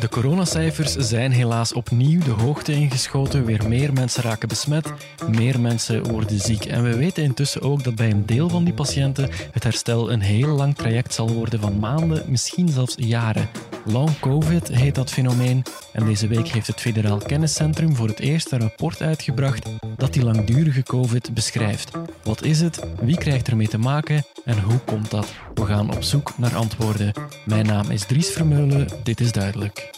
De 0.00 0.08
coronacijfers 0.10 0.92
zijn 0.92 1.32
helaas 1.32 1.72
opnieuw 1.72 2.20
de 2.20 2.30
hoogte 2.30 2.72
ingeschoten. 2.72 3.44
Weer 3.44 3.68
meer 3.68 3.92
mensen 3.92 4.22
raken 4.22 4.48
besmet, 4.48 4.92
meer 5.28 5.60
mensen 5.60 6.10
worden 6.10 6.40
ziek. 6.40 6.64
En 6.64 6.82
we 6.82 6.96
weten 6.96 7.22
intussen 7.22 7.62
ook 7.62 7.84
dat 7.84 7.94
bij 7.94 8.10
een 8.10 8.26
deel 8.26 8.48
van 8.48 8.64
die 8.64 8.74
patiënten 8.74 9.30
het 9.52 9.62
herstel 9.62 10.12
een 10.12 10.20
heel 10.20 10.48
lang 10.48 10.74
traject 10.74 11.14
zal 11.14 11.32
worden 11.32 11.60
van 11.60 11.78
maanden, 11.78 12.24
misschien 12.26 12.68
zelfs 12.68 12.94
jaren. 12.98 13.48
Long 13.84 14.18
COVID 14.20 14.68
heet 14.68 14.94
dat 14.94 15.10
fenomeen. 15.10 15.62
En 15.92 16.04
deze 16.04 16.26
week 16.26 16.48
heeft 16.48 16.66
het 16.66 16.80
Federaal 16.80 17.18
Kenniscentrum 17.18 17.96
voor 17.96 18.08
het 18.08 18.18
eerst 18.18 18.52
een 18.52 18.60
rapport 18.60 19.02
uitgebracht 19.02 19.68
dat 19.96 20.12
die 20.12 20.24
langdurige 20.24 20.82
COVID 20.82 21.34
beschrijft. 21.34 21.90
Wat 22.22 22.42
is 22.42 22.60
het? 22.60 22.86
Wie 23.00 23.16
krijgt 23.16 23.48
ermee 23.48 23.68
te 23.68 23.78
maken? 23.78 24.24
En 24.44 24.60
hoe 24.60 24.78
komt 24.78 25.10
dat? 25.10 25.32
We 25.54 25.64
gaan 25.64 25.94
op 25.94 26.02
zoek 26.02 26.38
naar 26.38 26.56
antwoorden. 26.56 27.12
Mijn 27.46 27.66
naam 27.66 27.90
is 27.90 28.06
Dries 28.06 28.28
Vermeulen. 28.28 28.88
Dit 29.02 29.20
is 29.20 29.32
duidelijk. 29.32 29.90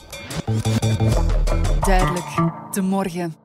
Duidelijk. 1.81 2.27
De 2.73 2.81
morgen. 2.81 3.44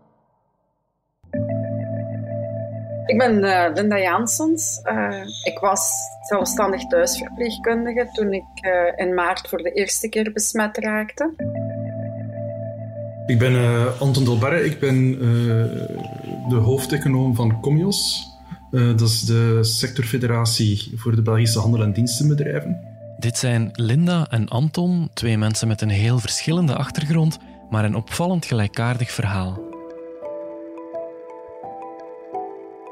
Ik 3.10 3.18
ben 3.18 3.44
uh, 3.44 3.66
Linda 3.74 4.00
Janssens. 4.00 4.82
Uh, 4.84 5.26
ik 5.44 5.60
was 5.60 5.92
zelfstandig 6.28 6.88
thuisverpleegkundige 6.88 8.10
toen 8.14 8.34
ik 8.34 8.44
uh, 8.62 9.08
in 9.08 9.14
maart 9.14 9.48
voor 9.48 9.58
de 9.58 9.72
eerste 9.72 10.10
keer 10.10 10.32
besmet 10.32 10.78
raakte. 10.78 11.34
Ik 13.26 13.40
ben 13.40 13.56
Anton 14.00 14.26
Dolbarre. 14.26 14.66
Ik 14.66 14.80
ben 14.80 15.20
de 16.50 16.56
hoofdeconoom 16.56 17.36
van 17.36 17.62
Comios. 17.62 18.28
dat 18.72 19.02
is 19.02 19.22
de 19.22 19.60
sectorfederatie 19.62 20.92
voor 20.96 21.16
de 21.16 21.22
Belgische 21.22 21.60
handel- 21.60 21.84
en 21.84 21.94
dienstenbedrijven. 21.94 22.80
Dit 23.18 23.38
zijn 23.38 23.70
Linda 23.74 24.28
en 24.30 24.48
Anton, 24.48 25.10
twee 25.14 25.38
mensen 25.38 25.68
met 25.68 25.82
een 25.82 25.90
heel 25.90 26.20
verschillende 26.20 26.76
achtergrond, 26.76 27.38
maar 27.70 27.86
een 27.86 27.96
opvallend 27.96 28.46
gelijkaardig 28.46 29.12
verhaal. 29.12 29.69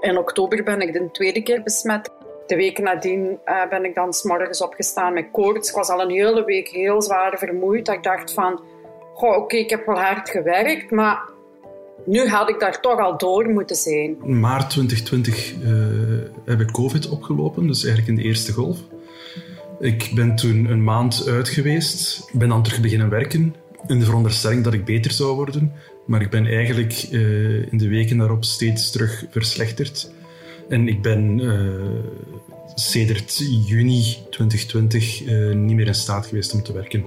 In 0.02 0.18
oktober 0.18 0.64
ben 0.64 0.82
ik 0.82 0.94
de 0.94 1.10
tweede 1.12 1.42
keer 1.42 1.64
besmet. 1.64 2.12
De 2.48 2.56
week 2.56 2.80
nadien 2.80 3.40
uh, 3.46 3.70
ben 3.70 3.86
ik 3.86 3.96
dan 3.96 4.14
s'morgens 4.14 4.62
opgestaan 4.62 5.14
met 5.14 5.28
koorts. 5.32 5.70
Ik 5.70 5.76
was 5.76 5.90
al 5.90 6.02
een 6.02 6.10
hele 6.10 6.46
week 6.46 6.68
heel 6.68 7.02
zwaar 7.02 7.38
vermoeid. 7.38 7.88
Ik 7.88 8.04
dacht 8.04 8.34
van, 8.34 8.62
oké, 9.14 9.56
ik 9.56 9.70
heb 9.70 9.86
wel 9.86 10.00
hard 10.00 10.30
gewerkt, 10.30 10.92
maar 10.92 11.22
nu 12.06 12.28
had 12.28 12.50
ik 12.50 12.60
daar 12.60 12.82
toch 12.82 13.00
al 13.00 13.18
door 13.18 13.50
moeten 13.50 13.76
zijn. 13.76 14.40
Maart 14.40 14.70
2020 14.70 15.56
uh, 15.56 15.70
heb 16.46 16.60
ik 16.60 16.72
COVID 16.72 17.10
opgelopen, 17.10 17.68
dus 17.68 17.86
eigenlijk 17.86 18.18
in 18.18 18.24
de 18.24 18.30
eerste 18.30 18.52
golf. 18.52 18.78
Ik 19.80 20.12
ben 20.16 20.36
toen 20.36 20.66
een 20.70 20.84
maand 20.84 21.24
uit 21.28 21.50
geweest, 21.50 22.30
ben 22.34 22.50
dan 22.50 22.64
terug 22.64 22.82
beginnen 22.82 23.10
werken 23.10 23.56
in 23.88 24.00
de 24.00 24.06
veronderstelling 24.06 24.64
dat 24.64 24.74
ik 24.74 24.86
beter 24.86 25.12
zou 25.12 25.36
worden. 25.36 25.74
Maar 26.08 26.22
ik 26.22 26.30
ben 26.30 26.46
eigenlijk 26.46 27.08
uh, 27.12 27.72
in 27.72 27.78
de 27.78 27.88
weken 27.88 28.18
daarop 28.18 28.44
steeds 28.44 28.92
terug 28.92 29.26
verslechterd. 29.30 30.12
En 30.70 30.88
ik 30.88 31.02
ben 31.02 31.40
uh, 31.40 31.72
sedert 32.76 33.38
juni 33.66 34.18
2020 34.30 35.26
uh, 35.26 35.56
niet 35.56 35.76
meer 35.76 35.88
in 35.88 35.96
staat 35.96 36.26
geweest 36.26 36.54
om 36.54 36.64
te 36.64 36.74
werken. 36.74 37.04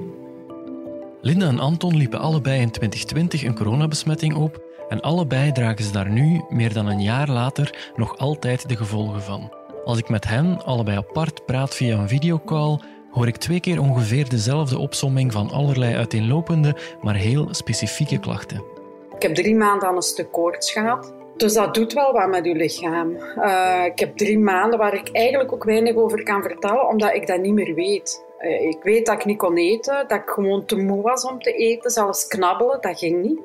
Linda 1.20 1.46
en 1.46 1.58
Anton 1.58 1.96
liepen 1.96 2.20
allebei 2.20 2.60
in 2.60 2.70
2020 2.70 3.44
een 3.44 3.54
coronabesmetting 3.54 4.34
op 4.34 4.62
en 4.88 5.00
allebei 5.00 5.52
dragen 5.52 5.84
ze 5.84 5.92
daar 5.92 6.10
nu, 6.10 6.44
meer 6.48 6.72
dan 6.72 6.86
een 6.86 7.02
jaar 7.02 7.30
later, 7.30 7.92
nog 7.96 8.18
altijd 8.18 8.68
de 8.68 8.76
gevolgen 8.76 9.22
van. 9.22 9.52
Als 9.84 9.98
ik 9.98 10.08
met 10.08 10.28
hen 10.28 10.64
allebei 10.64 10.96
apart 10.96 11.46
praat 11.46 11.74
via 11.74 11.98
een 11.98 12.08
videocall, 12.08 12.78
hoor 13.10 13.26
ik 13.26 13.36
twee 13.36 13.60
keer 13.60 13.80
ongeveer 13.80 14.28
dezelfde 14.28 14.78
opsomming 14.78 15.32
van 15.32 15.50
allerlei 15.50 15.94
uiteenlopende, 15.94 16.76
maar 17.00 17.14
heel 17.14 17.48
specifieke 17.50 18.18
klachten. 18.18 18.79
Ik 19.20 19.26
heb 19.26 19.34
drie 19.34 19.56
maanden 19.56 19.88
aan 19.88 19.96
een 19.96 20.02
stuk 20.02 20.32
koorts 20.32 20.72
gehad. 20.72 21.12
Dus 21.36 21.54
dat 21.54 21.74
doet 21.74 21.92
wel 21.92 22.12
wat 22.12 22.28
met 22.28 22.44
uw 22.47 22.54
lichaam. 22.54 23.16
Uh, 23.36 23.84
ik 23.84 23.98
heb 23.98 24.16
drie 24.16 24.38
maanden 24.38 24.78
waar 24.78 24.94
ik 24.94 25.08
eigenlijk 25.12 25.53
ook 25.53 25.64
weinig 25.64 25.94
over 25.94 26.22
kan 26.22 26.42
vertellen, 26.42 26.88
omdat 26.88 27.14
ik 27.14 27.26
dat 27.26 27.41
niet 27.41 27.53
meer 27.53 27.75
weet. 27.75 28.25
Uh, 28.41 28.69
ik 28.69 28.78
weet 28.82 29.06
dat 29.06 29.14
ik 29.14 29.25
niet 29.25 29.38
kon 29.38 29.56
eten, 29.56 30.04
dat 30.08 30.19
ik 30.19 30.28
gewoon 30.28 30.64
te 30.64 30.76
moe 30.76 31.03
was 31.03 31.25
om 31.25 31.42
te 31.42 31.53
eten, 31.53 31.91
zelfs 31.91 32.26
knabbelen, 32.26 32.78
dat 32.81 32.98
ging 32.98 33.22
niet. 33.22 33.38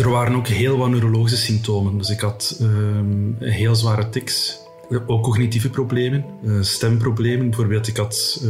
Er 0.00 0.10
waren 0.10 0.34
ook 0.34 0.46
heel 0.46 0.76
wat 0.78 0.88
neurologische 0.88 1.36
symptomen. 1.36 1.98
Dus 1.98 2.10
ik 2.10 2.20
had 2.20 2.58
uh, 2.62 2.68
heel 3.38 3.74
zware 3.74 4.08
tics, 4.08 4.60
ook 5.06 5.22
cognitieve 5.22 5.70
problemen, 5.70 6.24
uh, 6.42 6.62
stemproblemen. 6.62 7.48
Bijvoorbeeld, 7.48 7.88
ik 7.88 7.96
had 7.96 8.46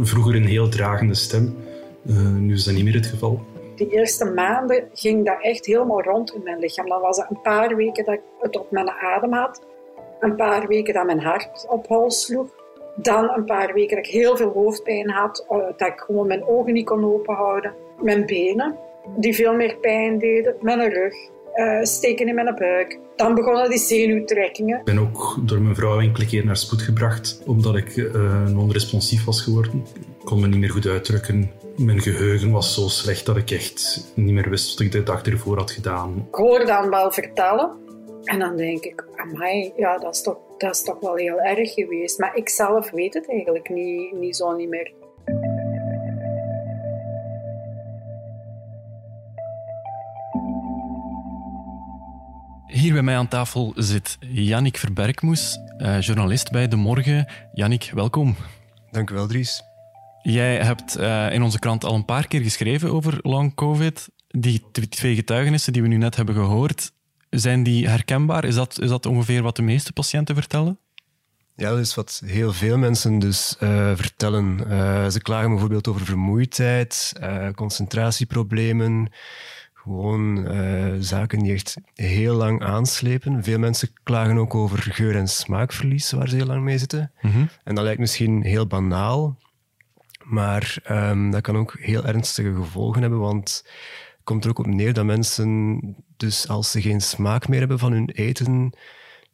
vroeger 0.00 0.34
een 0.34 0.46
heel 0.46 0.68
dragende 0.68 1.14
stem. 1.14 1.56
nu 2.38 2.54
is 2.54 2.64
dat 2.64 2.74
niet 2.74 2.84
meer 2.84 2.94
het 2.94 3.06
geval 3.06 3.52
de 3.76 3.88
eerste 3.88 4.24
maanden 4.24 4.88
ging 4.92 5.24
dat 5.24 5.36
echt 5.40 5.66
helemaal 5.66 6.02
rond 6.02 6.34
in 6.34 6.42
mijn 6.42 6.58
lichaam. 6.58 6.88
Dan 6.88 7.00
was 7.00 7.16
het 7.16 7.26
een 7.30 7.40
paar 7.40 7.76
weken 7.76 8.04
dat 8.04 8.14
ik 8.14 8.20
het 8.40 8.58
op 8.58 8.70
mijn 8.70 8.90
adem 8.90 9.32
had. 9.32 9.62
Een 10.20 10.36
paar 10.36 10.66
weken 10.66 10.94
dat 10.94 11.04
mijn 11.06 11.20
hart 11.20 11.66
op 11.68 11.86
hol 11.86 12.10
sloeg. 12.10 12.48
Dan 12.96 13.30
een 13.30 13.44
paar 13.44 13.72
weken 13.72 13.96
dat 13.96 14.06
ik 14.06 14.12
heel 14.12 14.36
veel 14.36 14.52
hoofdpijn 14.52 15.10
had. 15.10 15.46
Eh, 15.48 15.58
dat 15.76 15.88
ik 15.88 16.00
gewoon 16.06 16.26
mijn 16.26 16.44
ogen 16.46 16.72
niet 16.72 16.86
kon 16.86 17.04
openhouden. 17.04 17.72
Mijn 18.00 18.26
benen, 18.26 18.76
die 19.16 19.34
veel 19.34 19.54
meer 19.54 19.76
pijn 19.76 20.18
deden. 20.18 20.56
Mijn 20.60 20.90
rug, 20.90 21.14
uh, 21.54 21.82
steken 21.82 22.28
in 22.28 22.34
mijn 22.34 22.54
buik. 22.54 22.98
Dan 23.16 23.34
begonnen 23.34 23.70
die 23.70 23.78
zenuwtrekkingen. 23.78 24.78
Ik 24.78 24.84
ben 24.84 24.98
ook 24.98 25.36
door 25.42 25.60
mijn 25.60 25.74
vrouw 25.74 26.00
enkele 26.00 26.26
keer 26.26 26.44
naar 26.44 26.56
spoed 26.56 26.82
gebracht, 26.82 27.42
omdat 27.46 27.76
ik 27.76 27.96
uh, 27.96 28.46
non-responsief 28.46 29.24
was 29.24 29.42
geworden. 29.42 29.86
Ik 30.24 30.30
kon 30.30 30.40
me 30.40 30.46
niet 30.46 30.58
meer 30.58 30.70
goed 30.70 30.86
uitdrukken. 30.86 31.50
Mijn 31.76 32.00
geheugen 32.00 32.50
was 32.50 32.74
zo 32.74 32.88
slecht 32.88 33.26
dat 33.26 33.36
ik 33.36 33.50
echt 33.50 34.12
niet 34.14 34.34
meer 34.34 34.50
wist 34.50 34.70
wat 34.70 34.80
ik 34.80 34.92
de 34.92 35.02
dag 35.02 35.22
ervoor 35.22 35.56
had 35.56 35.70
gedaan. 35.70 36.26
Ik 36.28 36.34
hoor 36.34 36.66
dan 36.66 36.90
wel 36.90 37.12
vertellen. 37.12 37.70
En 38.24 38.38
dan 38.38 38.56
denk 38.56 38.84
ik, 38.84 39.04
amai, 39.16 39.72
ja, 39.76 39.98
dat 39.98 40.14
is, 40.14 40.22
toch, 40.22 40.36
dat 40.58 40.74
is 40.74 40.82
toch 40.82 41.00
wel 41.00 41.14
heel 41.14 41.40
erg 41.40 41.72
geweest. 41.72 42.18
Maar 42.18 42.36
ik 42.36 42.48
zelf 42.48 42.90
weet 42.90 43.14
het 43.14 43.28
eigenlijk 43.28 43.68
niet, 43.68 44.12
niet 44.12 44.36
zo 44.36 44.56
niet 44.56 44.68
meer. 44.68 44.92
Hier 52.66 52.92
bij 52.92 53.02
mij 53.02 53.16
aan 53.16 53.28
tafel 53.28 53.72
zit 53.76 54.16
Jannik 54.20 54.76
Verberkmoes, 54.76 55.58
eh, 55.78 56.00
journalist 56.00 56.50
bij 56.50 56.68
De 56.68 56.76
Morgen. 56.76 57.26
Jannik, 57.52 57.90
welkom. 57.94 58.36
Dank 58.90 59.10
u 59.10 59.14
wel, 59.14 59.26
Dries. 59.26 59.73
Jij 60.26 60.56
hebt 60.56 60.98
uh, 60.98 61.32
in 61.32 61.42
onze 61.42 61.58
krant 61.58 61.84
al 61.84 61.94
een 61.94 62.04
paar 62.04 62.26
keer 62.26 62.40
geschreven 62.40 62.92
over 62.92 63.18
long 63.22 63.54
covid. 63.54 64.08
Die 64.28 64.62
twee 64.88 65.14
getuigenissen 65.14 65.72
die 65.72 65.82
we 65.82 65.88
nu 65.88 65.96
net 65.96 66.16
hebben 66.16 66.34
gehoord, 66.34 66.92
zijn 67.30 67.62
die 67.62 67.88
herkenbaar? 67.88 68.44
Is 68.44 68.54
dat, 68.54 68.80
is 68.80 68.88
dat 68.88 69.06
ongeveer 69.06 69.42
wat 69.42 69.56
de 69.56 69.62
meeste 69.62 69.92
patiënten 69.92 70.34
vertellen? 70.34 70.78
Ja, 71.56 71.70
dat 71.70 71.78
is 71.78 71.94
wat 71.94 72.22
heel 72.24 72.52
veel 72.52 72.78
mensen 72.78 73.18
dus 73.18 73.56
uh, 73.60 73.92
vertellen. 73.94 74.60
Uh, 74.68 75.08
ze 75.08 75.20
klagen 75.22 75.50
bijvoorbeeld 75.50 75.88
over 75.88 76.04
vermoeidheid, 76.04 77.12
concentratieproblemen, 77.54 79.12
gewoon 79.72 80.48
zaken 81.02 81.38
die 81.38 81.52
echt 81.52 81.76
heel 81.94 82.34
lang 82.34 82.62
aanslepen. 82.62 83.42
Veel 83.42 83.58
mensen 83.58 83.88
klagen 84.02 84.38
ook 84.38 84.54
over 84.54 84.82
geur- 84.82 85.16
en 85.16 85.28
smaakverlies, 85.28 86.12
waar 86.12 86.28
ze 86.28 86.36
heel 86.36 86.46
lang 86.46 86.62
mee 86.62 86.78
zitten. 86.78 87.12
Mm 87.20 87.30
-hmm. 87.30 87.48
En 87.64 87.74
dat 87.74 87.84
lijkt 87.84 88.00
misschien 88.00 88.42
heel 88.42 88.66
banaal, 88.66 89.38
maar 90.24 90.76
um, 90.90 91.30
dat 91.30 91.40
kan 91.40 91.56
ook 91.56 91.76
heel 91.78 92.04
ernstige 92.04 92.54
gevolgen 92.54 93.00
hebben, 93.00 93.20
want 93.20 93.62
het 94.12 94.24
komt 94.24 94.44
er 94.44 94.50
ook 94.50 94.58
op 94.58 94.66
neer 94.66 94.92
dat 94.92 95.04
mensen, 95.04 95.80
dus 96.16 96.48
als 96.48 96.70
ze 96.70 96.80
geen 96.80 97.00
smaak 97.00 97.48
meer 97.48 97.58
hebben 97.58 97.78
van 97.78 97.92
hun 97.92 98.10
eten, 98.10 98.72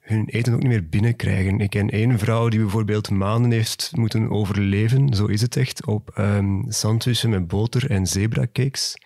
hun 0.01 0.25
eten 0.27 0.53
ook 0.53 0.61
niet 0.61 0.69
meer 0.69 0.89
binnenkrijgen. 0.89 1.61
Ik 1.61 1.71
ken 1.71 1.91
één 1.91 2.19
vrouw 2.19 2.49
die 2.49 2.61
bijvoorbeeld 2.61 3.11
maanden 3.11 3.51
heeft 3.51 3.91
moeten 3.95 4.31
overleven, 4.31 5.15
zo 5.15 5.27
is 5.27 5.41
het 5.41 5.57
echt, 5.57 5.87
op 5.87 6.19
um, 6.19 6.65
sandwichen 6.69 7.31
met 7.31 7.49
boter 7.49 7.91
en 7.91 8.07
zebracakes 8.07 8.97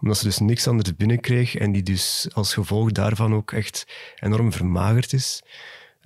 omdat 0.00 0.18
ze 0.18 0.24
dus 0.24 0.38
niks 0.38 0.68
anders 0.68 0.96
binnenkreeg 0.96 1.54
en 1.54 1.72
die 1.72 1.82
dus 1.82 2.28
als 2.32 2.54
gevolg 2.54 2.92
daarvan 2.92 3.34
ook 3.34 3.52
echt 3.52 3.86
enorm 4.20 4.52
vermagerd 4.52 5.12
is. 5.12 5.42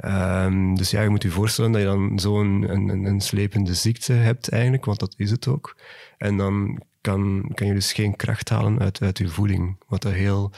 Um, 0.05 0.77
dus 0.77 0.91
ja, 0.91 1.03
je 1.03 1.09
moet 1.09 1.23
je 1.23 1.31
voorstellen 1.31 1.73
dat 1.73 1.81
je 1.81 1.87
dan 1.87 2.19
zo'n 2.19 2.71
een, 2.71 2.89
een, 2.89 3.05
een, 3.05 3.21
slepende 3.21 3.75
ziekte 3.75 4.13
hebt 4.13 4.49
eigenlijk, 4.49 4.85
want 4.85 4.99
dat 4.99 5.15
is 5.17 5.31
het 5.31 5.49
ook. 5.49 5.77
En 6.19 6.37
dan 6.37 6.83
kan, 7.01 7.51
kan 7.55 7.67
je 7.67 7.75
dus 7.75 7.93
geen 7.93 8.17
kracht 8.17 8.49
halen 8.49 8.79
uit, 8.79 9.03
uit 9.03 9.19
je 9.19 9.29
voeding, 9.29 9.77
wat 9.89 10.05
heel 10.05 10.53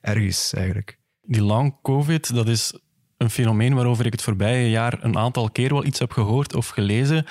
erg 0.00 0.22
is 0.22 0.52
eigenlijk. 0.54 0.98
Die 1.22 1.42
long 1.42 1.76
covid, 1.82 2.34
dat 2.34 2.48
is 2.48 2.78
een 3.16 3.30
fenomeen 3.30 3.74
waarover 3.74 4.06
ik 4.06 4.12
het 4.12 4.22
voorbije 4.22 4.70
jaar 4.70 5.04
een 5.04 5.18
aantal 5.18 5.50
keer 5.50 5.72
wel 5.72 5.84
iets 5.84 5.98
heb 5.98 6.12
gehoord 6.12 6.54
of 6.54 6.68
gelezen. 6.68 7.26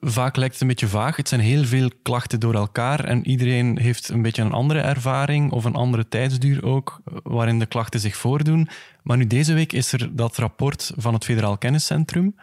Vaak 0.00 0.36
lijkt 0.36 0.52
het 0.52 0.62
een 0.62 0.68
beetje 0.68 0.88
vaag. 0.88 1.16
Het 1.16 1.28
zijn 1.28 1.40
heel 1.40 1.64
veel 1.64 1.90
klachten 2.02 2.40
door 2.40 2.54
elkaar 2.54 3.04
en 3.04 3.26
iedereen 3.26 3.78
heeft 3.78 4.08
een 4.08 4.22
beetje 4.22 4.42
een 4.42 4.52
andere 4.52 4.80
ervaring 4.80 5.52
of 5.52 5.64
een 5.64 5.74
andere 5.74 6.08
tijdsduur 6.08 6.64
ook, 6.64 7.00
waarin 7.22 7.58
de 7.58 7.66
klachten 7.66 8.00
zich 8.00 8.16
voordoen. 8.16 8.68
Maar 9.02 9.16
nu 9.16 9.26
deze 9.26 9.54
week 9.54 9.72
is 9.72 9.92
er 9.92 10.16
dat 10.16 10.36
rapport 10.36 10.92
van 10.96 11.14
het 11.14 11.24
Federaal 11.24 11.58
Kenniscentrum. 11.58 12.36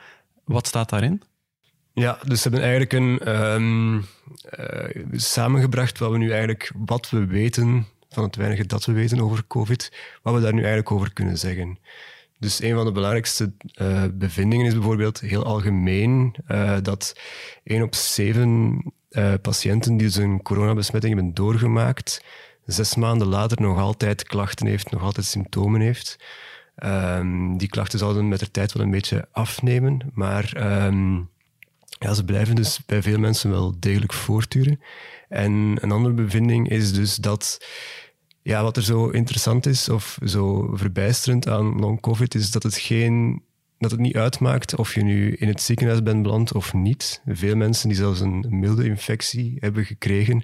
Wat 0.45 0.67
staat 0.67 0.89
daarin? 0.89 1.21
Ja, 1.93 2.19
dus 2.27 2.41
ze 2.41 2.49
hebben 2.49 2.61
eigenlijk 2.61 2.93
een, 2.93 3.19
ehm, 3.19 4.01
eh, 4.49 5.03
samengebracht 5.11 5.99
wat 5.99 6.11
we 6.11 6.17
nu 6.17 6.29
eigenlijk, 6.29 6.71
wat 6.75 7.09
we 7.09 7.25
weten 7.25 7.87
van 8.09 8.23
het 8.23 8.35
weinige 8.35 8.65
dat 8.65 8.85
we 8.85 8.91
weten 8.91 9.19
over 9.19 9.43
COVID, 9.47 9.93
wat 10.21 10.33
we 10.33 10.41
daar 10.41 10.53
nu 10.53 10.59
eigenlijk 10.59 10.91
over 10.91 11.13
kunnen 11.13 11.37
zeggen. 11.37 11.79
Dus 12.41 12.61
een 12.61 12.75
van 12.75 12.85
de 12.85 12.91
belangrijkste 12.91 13.51
uh, 13.81 14.03
bevindingen 14.13 14.65
is 14.65 14.73
bijvoorbeeld 14.73 15.19
heel 15.19 15.43
algemeen 15.43 16.35
uh, 16.47 16.77
dat 16.81 17.19
1 17.63 17.81
op 17.81 17.95
7 17.95 18.93
uh, 19.09 19.33
patiënten 19.41 19.97
die 19.97 20.21
een 20.21 20.41
coronabesmetting 20.41 21.15
hebben 21.15 21.33
doorgemaakt, 21.33 22.23
zes 22.65 22.95
maanden 22.95 23.27
later 23.27 23.61
nog 23.61 23.77
altijd 23.77 24.23
klachten 24.23 24.67
heeft, 24.67 24.91
nog 24.91 25.01
altijd 25.01 25.25
symptomen 25.25 25.81
heeft. 25.81 26.17
Um, 26.83 27.57
die 27.57 27.67
klachten 27.67 27.99
zouden 27.99 28.27
met 28.27 28.39
de 28.39 28.51
tijd 28.51 28.73
wel 28.73 28.83
een 28.83 28.91
beetje 28.91 29.27
afnemen, 29.31 30.11
maar 30.13 30.53
um, 30.85 31.29
ja, 31.99 32.13
ze 32.13 32.25
blijven 32.25 32.55
dus 32.55 32.85
bij 32.85 33.01
veel 33.01 33.19
mensen 33.19 33.49
wel 33.49 33.75
degelijk 33.79 34.13
voortduren. 34.13 34.79
En 35.29 35.77
een 35.81 35.91
andere 35.91 36.13
bevinding 36.13 36.69
is 36.69 36.93
dus 36.93 37.15
dat 37.15 37.65
ja, 38.43 38.63
wat 38.63 38.77
er 38.77 38.83
zo 38.83 39.09
interessant 39.09 39.65
is 39.65 39.89
of 39.89 40.17
zo 40.25 40.69
verbijsterend 40.73 41.47
aan 41.47 41.79
long 41.79 42.01
COVID 42.01 42.35
is 42.35 42.51
dat 42.51 42.63
het 42.63 42.77
geen 42.77 43.43
dat 43.77 43.91
het 43.91 43.99
niet 43.99 44.15
uitmaakt 44.15 44.75
of 44.75 44.93
je 44.95 45.03
nu 45.03 45.33
in 45.33 45.47
het 45.47 45.61
ziekenhuis 45.61 46.03
bent 46.03 46.21
beland 46.21 46.53
of 46.53 46.73
niet. 46.73 47.21
Veel 47.25 47.55
mensen 47.55 47.87
die 47.87 47.97
zelfs 47.97 48.19
een 48.19 48.45
milde 48.49 48.85
infectie 48.85 49.57
hebben 49.59 49.85
gekregen, 49.85 50.43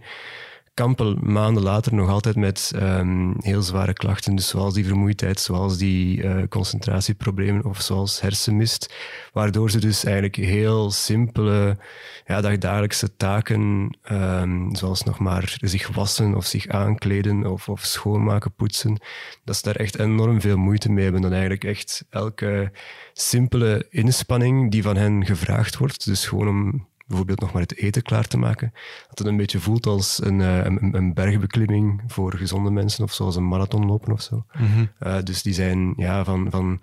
kampen 0.77 1.17
maanden 1.21 1.63
later 1.63 1.93
nog 1.93 2.09
altijd 2.09 2.35
met 2.35 2.71
um, 2.75 3.35
heel 3.39 3.61
zware 3.61 3.93
klachten, 3.93 4.35
dus 4.35 4.47
zoals 4.47 4.73
die 4.73 4.85
vermoeidheid, 4.85 5.39
zoals 5.39 5.77
die 5.77 6.23
uh, 6.23 6.43
concentratieproblemen 6.49 7.65
of 7.65 7.81
zoals 7.81 8.21
hersenmist, 8.21 8.93
waardoor 9.33 9.71
ze 9.71 9.79
dus 9.79 10.03
eigenlijk 10.03 10.35
heel 10.35 10.91
simpele, 10.91 11.77
ja, 12.25 12.41
dagdagelijkse 12.41 13.15
taken, 13.15 13.97
um, 14.11 14.75
zoals 14.75 15.03
nog 15.03 15.19
maar 15.19 15.57
zich 15.61 15.87
wassen 15.87 16.35
of 16.35 16.45
zich 16.45 16.67
aankleden 16.67 17.45
of, 17.45 17.69
of 17.69 17.85
schoonmaken, 17.85 18.53
poetsen, 18.53 19.01
dat 19.43 19.55
ze 19.55 19.61
daar 19.63 19.75
echt 19.75 19.99
enorm 19.99 20.41
veel 20.41 20.57
moeite 20.57 20.91
mee 20.91 21.03
hebben. 21.03 21.21
Dan 21.21 21.31
eigenlijk 21.31 21.63
echt 21.63 22.05
elke 22.09 22.71
simpele 23.13 23.85
inspanning 23.89 24.71
die 24.71 24.83
van 24.83 24.97
hen 24.97 25.25
gevraagd 25.25 25.77
wordt, 25.77 26.05
dus 26.05 26.27
gewoon 26.27 26.47
om 26.47 26.87
bijvoorbeeld 27.07 27.39
nog 27.39 27.51
maar 27.51 27.61
het 27.61 27.77
eten 27.77 28.01
klaar 28.01 28.27
te 28.27 28.37
maken. 28.37 28.73
Dat 29.07 29.17
het 29.17 29.27
een 29.27 29.37
beetje 29.37 29.59
voelt 29.59 29.85
als 29.85 30.23
een, 30.23 30.39
uh, 30.39 30.63
een, 30.63 30.95
een, 30.95 31.13
bergbeklimming 31.13 32.01
voor 32.07 32.33
gezonde 32.33 32.71
mensen 32.71 33.03
of 33.03 33.13
zoals 33.13 33.35
een 33.35 33.47
marathon 33.47 33.85
lopen 33.85 34.13
of 34.13 34.21
zo. 34.21 34.45
Mm 34.59 34.67
-hmm. 34.67 34.89
uh, 34.99 35.17
dus 35.23 35.41
die 35.41 35.53
zijn 35.53 35.93
ja, 35.97 36.23
van, 36.23 36.47
van 36.49 36.81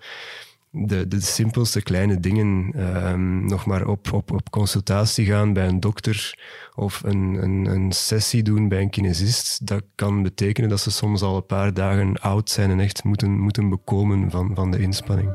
de, 0.75 1.07
de 1.07 1.21
simpelste 1.21 1.81
kleine 1.81 2.19
dingen, 2.19 2.73
um, 3.07 3.45
nog 3.45 3.65
maar 3.65 3.87
op, 3.87 4.13
op, 4.13 4.31
op 4.31 4.49
consultatie 4.49 5.25
gaan 5.25 5.53
bij 5.53 5.67
een 5.67 5.79
dokter 5.79 6.39
of 6.75 7.01
een, 7.03 7.43
een, 7.43 7.65
een 7.65 7.91
sessie 7.91 8.43
doen 8.43 8.67
bij 8.67 8.81
een 8.81 8.89
kinesist, 8.89 9.67
dat 9.67 9.83
kan 9.95 10.23
betekenen 10.23 10.69
dat 10.69 10.79
ze 10.79 10.91
soms 10.91 11.21
al 11.21 11.35
een 11.35 11.45
paar 11.45 11.73
dagen 11.73 12.21
oud 12.21 12.49
zijn 12.49 12.69
en 12.69 12.79
echt 12.79 13.03
moeten, 13.03 13.39
moeten 13.39 13.69
bekomen 13.69 14.31
van, 14.31 14.51
van 14.55 14.71
de 14.71 14.79
inspanning. 14.79 15.29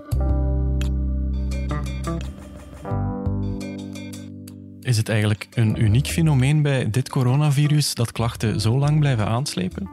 Is 4.91 4.97
het 4.97 5.09
eigenlijk 5.09 5.47
een 5.51 5.83
uniek 5.83 6.07
fenomeen 6.07 6.63
bij 6.63 6.91
dit 6.91 7.09
coronavirus 7.09 7.95
dat 7.95 8.13
klachten 8.13 8.61
zo 8.61 8.79
lang 8.79 8.99
blijven 8.99 9.27
aanslepen? 9.27 9.91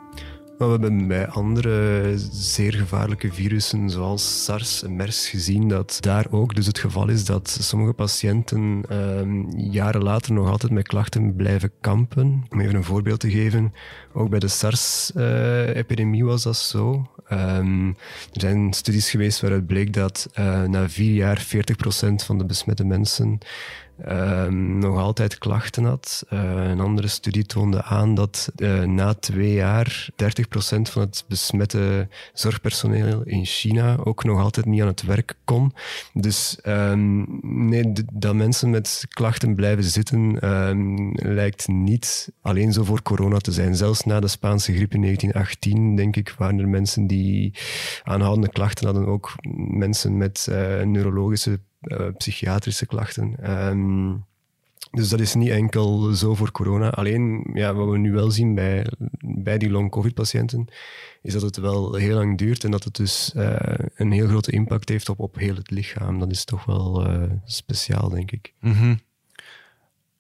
We 0.57 0.65
hebben 0.65 1.07
bij 1.07 1.27
andere 1.27 2.13
zeer 2.31 2.73
gevaarlijke 2.73 3.33
virussen, 3.33 3.89
zoals 3.89 4.44
SARS 4.44 4.83
en 4.83 4.95
MERS, 4.95 5.29
gezien 5.29 5.67
dat 5.67 5.97
daar 5.99 6.25
ook 6.29 6.55
dus 6.55 6.65
het 6.65 6.79
geval 6.79 7.09
is 7.09 7.25
dat 7.25 7.57
sommige 7.61 7.94
patiënten 7.94 8.83
um, 8.91 9.49
jaren 9.57 10.03
later 10.03 10.33
nog 10.33 10.49
altijd 10.49 10.71
met 10.71 10.88
klachten 10.88 11.35
blijven 11.35 11.71
kampen. 11.81 12.44
Om 12.49 12.59
even 12.59 12.75
een 12.75 12.83
voorbeeld 12.83 13.19
te 13.19 13.31
geven, 13.31 13.73
ook 14.13 14.29
bij 14.29 14.39
de 14.39 14.47
SARS-epidemie 14.47 16.25
was 16.25 16.44
dat 16.44 16.57
zo. 16.57 17.11
Um, 17.31 17.88
er 18.33 18.41
zijn 18.41 18.73
studies 18.73 19.09
geweest 19.09 19.41
waaruit 19.41 19.67
bleek 19.67 19.94
dat 19.94 20.29
uh, 20.39 20.63
na 20.63 20.89
vier 20.89 21.13
jaar 21.13 21.45
40% 21.45 21.49
van 22.15 22.38
de 22.38 22.45
besmette 22.45 22.83
mensen 22.83 23.39
um, 24.05 24.79
nog 24.79 24.97
altijd 24.97 25.38
klachten 25.38 25.83
had. 25.83 26.25
Uh, 26.29 26.39
een 26.69 26.79
andere 26.79 27.07
studie 27.07 27.45
toonde 27.45 27.83
aan 27.83 28.15
dat 28.15 28.51
uh, 28.55 28.83
na 28.83 29.13
twee 29.13 29.53
jaar 29.53 30.09
30% 30.11 30.15
van 30.81 31.01
het 31.01 31.25
besmette 31.27 32.07
zorgpersoneel 32.33 33.21
in 33.23 33.45
China 33.45 33.97
ook 34.03 34.23
nog 34.23 34.39
altijd 34.39 34.65
niet 34.65 34.81
aan 34.81 34.88
het 34.88 35.03
werk 35.03 35.33
kon. 35.44 35.73
Dus 36.13 36.59
um, 36.65 37.39
nee, 37.41 37.94
dat 38.13 38.35
mensen 38.35 38.69
met 38.69 39.05
klachten 39.09 39.55
blijven 39.55 39.83
zitten 39.83 40.49
um, 40.49 41.11
lijkt 41.13 41.67
niet 41.67 42.31
alleen 42.41 42.73
zo 42.73 42.83
voor 42.83 43.01
corona 43.01 43.38
te 43.38 43.51
zijn. 43.51 43.75
Zelfs 43.75 44.03
na 44.03 44.19
de 44.19 44.27
Spaanse 44.27 44.73
griep 44.73 44.94
in 44.94 45.01
1918, 45.01 45.95
denk 45.95 46.15
ik, 46.15 46.35
waren 46.38 46.59
er 46.59 46.69
mensen 46.69 47.07
die 47.07 47.53
aanhoudende 48.03 48.49
klachten 48.49 48.85
hadden. 48.85 49.07
Ook 49.07 49.35
mensen 49.57 50.17
met 50.17 50.47
uh, 50.49 50.81
neurologische 50.81 51.59
uh, 51.81 52.07
psychiatrische 52.18 52.85
klachten. 52.85 53.51
Um, 53.68 54.25
dus 54.91 55.09
dat 55.09 55.19
is 55.19 55.33
niet 55.33 55.50
enkel 55.50 56.13
zo 56.13 56.35
voor 56.35 56.51
corona. 56.51 56.89
Alleen 56.89 57.50
ja, 57.53 57.74
wat 57.74 57.89
we 57.89 57.97
nu 57.97 58.12
wel 58.12 58.31
zien 58.31 58.56
bij, 58.56 58.85
bij 59.19 59.57
die 59.57 59.69
long-covid-patiënten, 59.69 60.68
is 61.21 61.33
dat 61.33 61.41
het 61.41 61.57
wel 61.57 61.94
heel 61.94 62.15
lang 62.15 62.38
duurt 62.38 62.63
en 62.63 62.71
dat 62.71 62.83
het 62.83 62.95
dus 62.95 63.33
uh, 63.35 63.56
een 63.95 64.12
heel 64.12 64.27
grote 64.27 64.51
impact 64.51 64.89
heeft 64.89 65.09
op, 65.09 65.19
op 65.19 65.35
heel 65.35 65.56
het 65.56 65.71
lichaam. 65.71 66.19
Dat 66.19 66.31
is 66.31 66.45
toch 66.45 66.65
wel 66.65 67.09
uh, 67.09 67.24
speciaal, 67.45 68.09
denk 68.09 68.31
ik. 68.31 68.53
Mm 68.59 68.73
-hmm. 68.73 69.00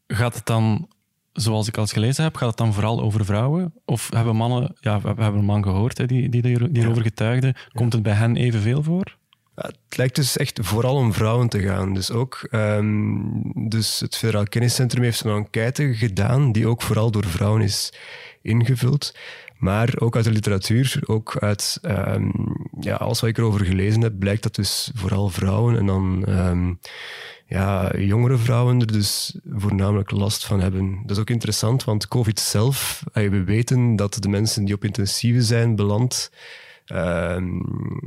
Gaat 0.07 0.35
het 0.35 0.45
dan, 0.45 0.87
zoals 1.33 1.67
ik 1.67 1.77
al 1.77 1.85
gelezen 1.85 2.23
heb, 2.23 2.35
gaat 2.35 2.49
het 2.49 2.57
dan 2.57 2.73
vooral 2.73 3.01
over 3.01 3.25
vrouwen? 3.25 3.73
Of 3.85 4.09
hebben 4.13 4.35
mannen, 4.35 4.75
ja, 4.79 5.01
we 5.01 5.07
hebben 5.07 5.39
een 5.39 5.45
man 5.45 5.63
gehoord 5.63 5.97
hè, 5.97 6.05
die, 6.05 6.29
die, 6.29 6.41
die 6.41 6.83
erover 6.83 7.01
getuigde, 7.01 7.55
komt 7.73 7.93
het 7.93 8.03
bij 8.03 8.13
hen 8.13 8.35
evenveel 8.35 8.83
voor? 8.83 9.17
Het 9.61 9.97
lijkt 9.97 10.15
dus 10.15 10.37
echt 10.37 10.59
vooral 10.61 10.95
om 10.95 11.13
vrouwen 11.13 11.49
te 11.49 11.61
gaan. 11.61 11.93
Dus 11.93 12.11
ook 12.11 12.47
um, 12.51 13.41
dus 13.69 13.99
het 13.99 14.15
Federaal 14.15 14.43
Kenniscentrum 14.43 15.03
heeft 15.03 15.23
een 15.23 15.35
enquête 15.35 15.93
gedaan 15.93 16.51
die 16.51 16.67
ook 16.67 16.81
vooral 16.81 17.11
door 17.11 17.25
vrouwen 17.25 17.61
is 17.61 17.93
ingevuld. 18.41 19.15
Maar 19.57 19.93
ook 19.99 20.15
uit 20.15 20.25
de 20.25 20.31
literatuur, 20.31 20.99
ook 21.05 21.37
uit 21.37 21.79
um, 21.81 22.31
ja, 22.79 22.95
alles 22.95 23.19
wat 23.19 23.29
ik 23.29 23.37
erover 23.37 23.65
gelezen 23.65 24.01
heb, 24.01 24.19
blijkt 24.19 24.43
dat 24.43 24.55
dus 24.55 24.91
vooral 24.93 25.29
vrouwen 25.29 25.77
en 25.77 25.85
dan 25.85 26.25
um, 26.29 26.79
ja, 27.45 27.97
jongere 27.97 28.37
vrouwen 28.37 28.79
er 28.79 28.91
dus 28.91 29.39
voornamelijk 29.53 30.11
last 30.11 30.45
van 30.45 30.59
hebben. 30.59 30.99
Dat 31.01 31.11
is 31.11 31.21
ook 31.21 31.29
interessant, 31.29 31.83
want 31.83 32.07
COVID 32.07 32.39
zelf, 32.39 33.03
we 33.13 33.43
weten 33.43 33.95
dat 33.95 34.17
de 34.19 34.29
mensen 34.29 34.65
die 34.65 34.75
op 34.75 34.83
intensieve 34.83 35.41
zijn 35.41 35.75
beland, 35.75 36.31
Uh, 36.93 37.35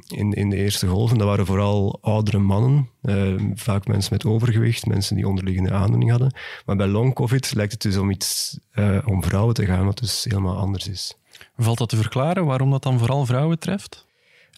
in, 0.06 0.32
in 0.32 0.50
de 0.50 0.56
eerste 0.56 0.87
golven, 0.87 1.18
dat 1.18 1.26
waren 1.26 1.46
vooral 1.46 1.99
oudere 2.00 2.38
mannen, 2.38 2.88
uh, 3.02 3.34
vaak 3.54 3.87
mensen 3.87 4.12
met 4.12 4.25
overgewicht, 4.25 4.87
mensen 4.87 5.16
die 5.16 5.28
onderliggende 5.28 5.72
aandoening 5.72 6.10
hadden. 6.10 6.34
Maar 6.66 6.76
bij 6.76 6.87
long 6.87 7.14
covid 7.14 7.54
lijkt 7.54 7.72
het 7.72 7.82
dus 7.82 7.96
om 7.96 8.10
iets 8.10 8.58
uh, 8.75 8.99
om 9.04 9.25
vrouwen 9.25 9.54
te 9.54 9.64
gaan, 9.64 9.84
wat 9.84 9.99
dus 9.99 10.25
helemaal 10.25 10.56
anders 10.56 10.88
is. 10.88 11.14
Valt 11.56 11.78
dat 11.78 11.88
te 11.88 11.96
verklaren 11.96 12.44
waarom 12.44 12.70
dat 12.70 12.82
dan 12.82 12.99
vooral 12.99 13.26
vrouwen 13.26 13.58
treft? 13.58 14.06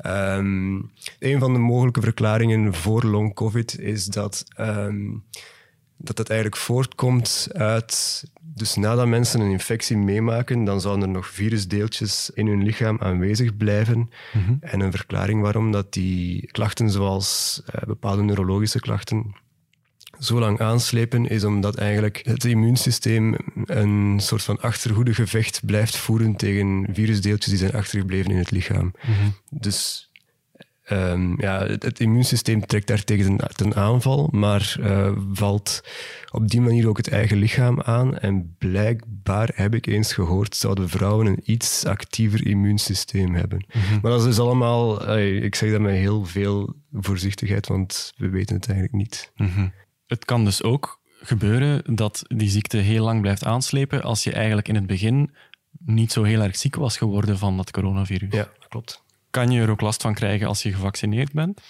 Um, 0.07 0.91
een 1.19 1.39
van 1.39 1.53
de 1.53 1.59
mogelijke 1.59 2.01
verklaringen 2.01 2.75
voor 2.75 3.05
long 3.05 3.35
covid 3.35 3.79
is 3.79 4.07
dat 4.07 4.45
um, 4.61 5.25
dat 6.05 6.19
het 6.19 6.31
eigenlijk 6.31 6.61
voortkomt 6.61 7.49
uit 7.53 8.25
dus 8.55 8.75
nadat 8.75 9.07
mensen 9.07 9.41
een 9.41 9.51
infectie 9.51 9.97
meemaken, 9.97 10.65
dan 10.65 10.81
zouden 10.81 11.09
er 11.09 11.15
nog 11.15 11.27
virusdeeltjes 11.27 12.31
in 12.35 12.47
hun 12.47 12.63
lichaam 12.63 12.97
aanwezig 13.01 13.57
blijven. 13.57 13.99
Mm 13.99 14.45
-hmm. 14.45 14.57
En 14.61 14.81
een 14.81 14.93
verklaring 14.93 15.43
waarom 15.43 15.73
dat 15.73 15.93
die 15.93 16.47
klachten, 16.47 16.91
zoals 16.91 17.61
uh, 17.67 17.83
bepaalde 17.87 18.23
neurologische 18.23 18.81
klachten, 18.81 19.35
zo 20.19 20.39
lang 20.39 20.61
aanslepen, 20.61 21.27
is 21.27 21.45
omdat 21.45 21.77
eigenlijk 21.77 22.21
het 22.25 22.45
immuunsysteem 22.45 23.37
een 23.65 24.21
soort 24.21 24.43
van 24.43 24.61
achtergoede 24.61 25.15
gevecht 25.15 25.67
blijft 25.67 25.97
voeren 25.97 26.37
tegen 26.37 26.87
virusdeeltjes 26.93 27.51
die 27.51 27.59
zijn 27.59 27.75
achtergebleven 27.75 28.31
in 28.31 28.39
het 28.39 28.51
lichaam. 28.51 28.85
Mm 28.85 29.15
-hmm. 29.15 29.35
Dus 29.51 30.11
Um, 30.93 31.41
ja, 31.41 31.67
het, 31.67 31.83
het, 31.83 32.01
immuunsysteem 32.01 32.67
trekt 32.67 32.87
daar 32.87 33.05
tegen 33.05 33.37
ten 33.55 33.75
aanval, 33.75 34.29
maar 34.31 34.77
uh, 34.81 35.13
valt 35.33 35.81
op 36.31 36.49
die 36.49 36.61
manier 36.61 36.89
ook 36.89 36.97
het 36.97 37.09
eigen 37.09 37.37
lichaam 37.37 37.81
aan. 37.81 38.19
En 38.19 38.57
blijkbaar 38.59 39.51
heb 39.55 39.75
ik 39.75 39.87
eens 39.87 40.13
gehoord, 40.13 40.57
zouden 40.57 40.89
vrouwen 40.89 41.27
een 41.27 41.41
iets 41.45 41.85
actiever 41.85 42.47
immuunsysteem 42.47 43.35
hebben. 43.35 43.65
Mm 43.73 43.81
-hmm. 43.81 43.99
Maar 44.03 44.11
dat 44.11 44.21
is 44.21 44.27
dus 44.27 44.39
allemaal, 44.39 45.17
ik 45.19 45.55
zeg 45.55 45.71
dat 45.71 45.81
met 45.81 45.95
heel 45.95 46.25
veel 46.25 46.75
voorzichtigheid, 46.93 47.67
want 47.67 48.13
we 48.17 48.29
weten 48.29 48.57
het 48.57 48.69
eigenlijk 48.69 48.99
niet. 48.99 49.33
Mm 49.37 49.49
-hmm. 49.55 49.73
Het 50.07 50.25
kan 50.25 50.45
dus 50.45 50.63
ook 50.63 51.01
gebeuren 51.21 51.95
dat 51.97 52.23
die 52.29 52.49
ziekte 52.49 52.77
heel 52.77 53.05
lang 53.05 53.21
blijft 53.21 53.45
aanslepen 53.45 54.03
als 54.03 54.25
je 54.25 54.33
eigenlijk 54.33 54.69
in 54.69 54.75
het 54.75 54.87
begin 54.87 55.31
niet 55.85 56.13
zo 56.13 56.23
heel 56.23 56.43
erg 56.43 56.57
ziek 56.57 56.75
was 56.75 56.97
geworden 56.97 57.39
van 57.39 57.57
dat 57.57 57.71
coronavirus. 57.71 58.35
Ja, 58.35 58.49
klopt. 58.69 59.02
Kan 59.33 59.51
je 59.51 59.61
er 59.61 59.71
ook 59.71 59.81
last 59.81 60.03
van 60.03 60.15
krijgen 60.15 60.47
als 60.47 60.63
je 60.63 60.73
gevaccineerd 60.73 61.33
bent? 61.33 61.61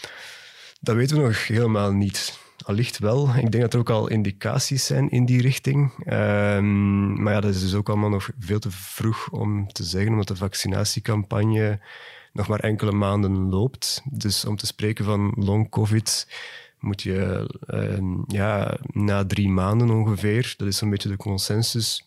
Dat 0.81 0.97
weten 0.97 1.17
we 1.17 1.23
nog 1.23 1.47
helemaal 1.47 1.93
niet. 1.93 2.39
allicht 2.65 2.99
wel. 2.99 3.29
Ik 3.29 3.51
denk 3.51 3.63
dat 3.63 3.73
er 3.73 3.79
ook 3.79 3.91
al 3.91 4.09
indicaties 4.09 4.87
zijn 4.87 5.11
in 5.11 5.25
die 5.25 5.41
richting. 5.41 5.93
Ehm, 6.05 7.23
maar 7.23 7.33
ja, 7.33 7.41
dat 7.41 7.55
is 7.55 7.61
dus 7.61 7.75
ook 7.75 7.89
allemaal 7.89 8.09
nog 8.09 8.31
veel 8.39 8.59
te 8.59 8.71
vroeg 8.71 9.29
om 9.31 9.73
te 9.73 9.85
zeggen, 9.85 10.11
omdat 10.11 10.29
de 10.29 10.37
vaccinatiecampagne 10.37 11.81
nog 12.33 12.49
maar 12.49 12.61
enkele 12.61 12.93
maanden 12.93 13.49
loopt. 13.49 14.03
Dus 14.11 14.45
om 14.45 14.57
te 14.57 14.67
spreken 14.67 15.05
van 15.05 15.33
long 15.37 15.69
covid 15.69 16.27
moet 16.79 17.03
je 17.03 17.49
ehm, 17.67 18.15
ja, 18.27 18.77
na 18.93 19.27
drie 19.27 19.49
maanden 19.49 19.91
ongeveer, 19.91 20.55
dat 20.57 20.69
is 20.69 20.81
een 20.81 20.91
beetje 20.91 21.09
de 21.09 21.17
consensus, 21.17 22.05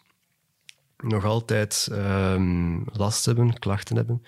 nog 0.98 1.26
altijd 1.26 1.88
ehm, 1.92 2.80
last 2.86 3.26
hebben, 3.26 3.60
klachten 3.60 3.96
hebben. 3.96 4.22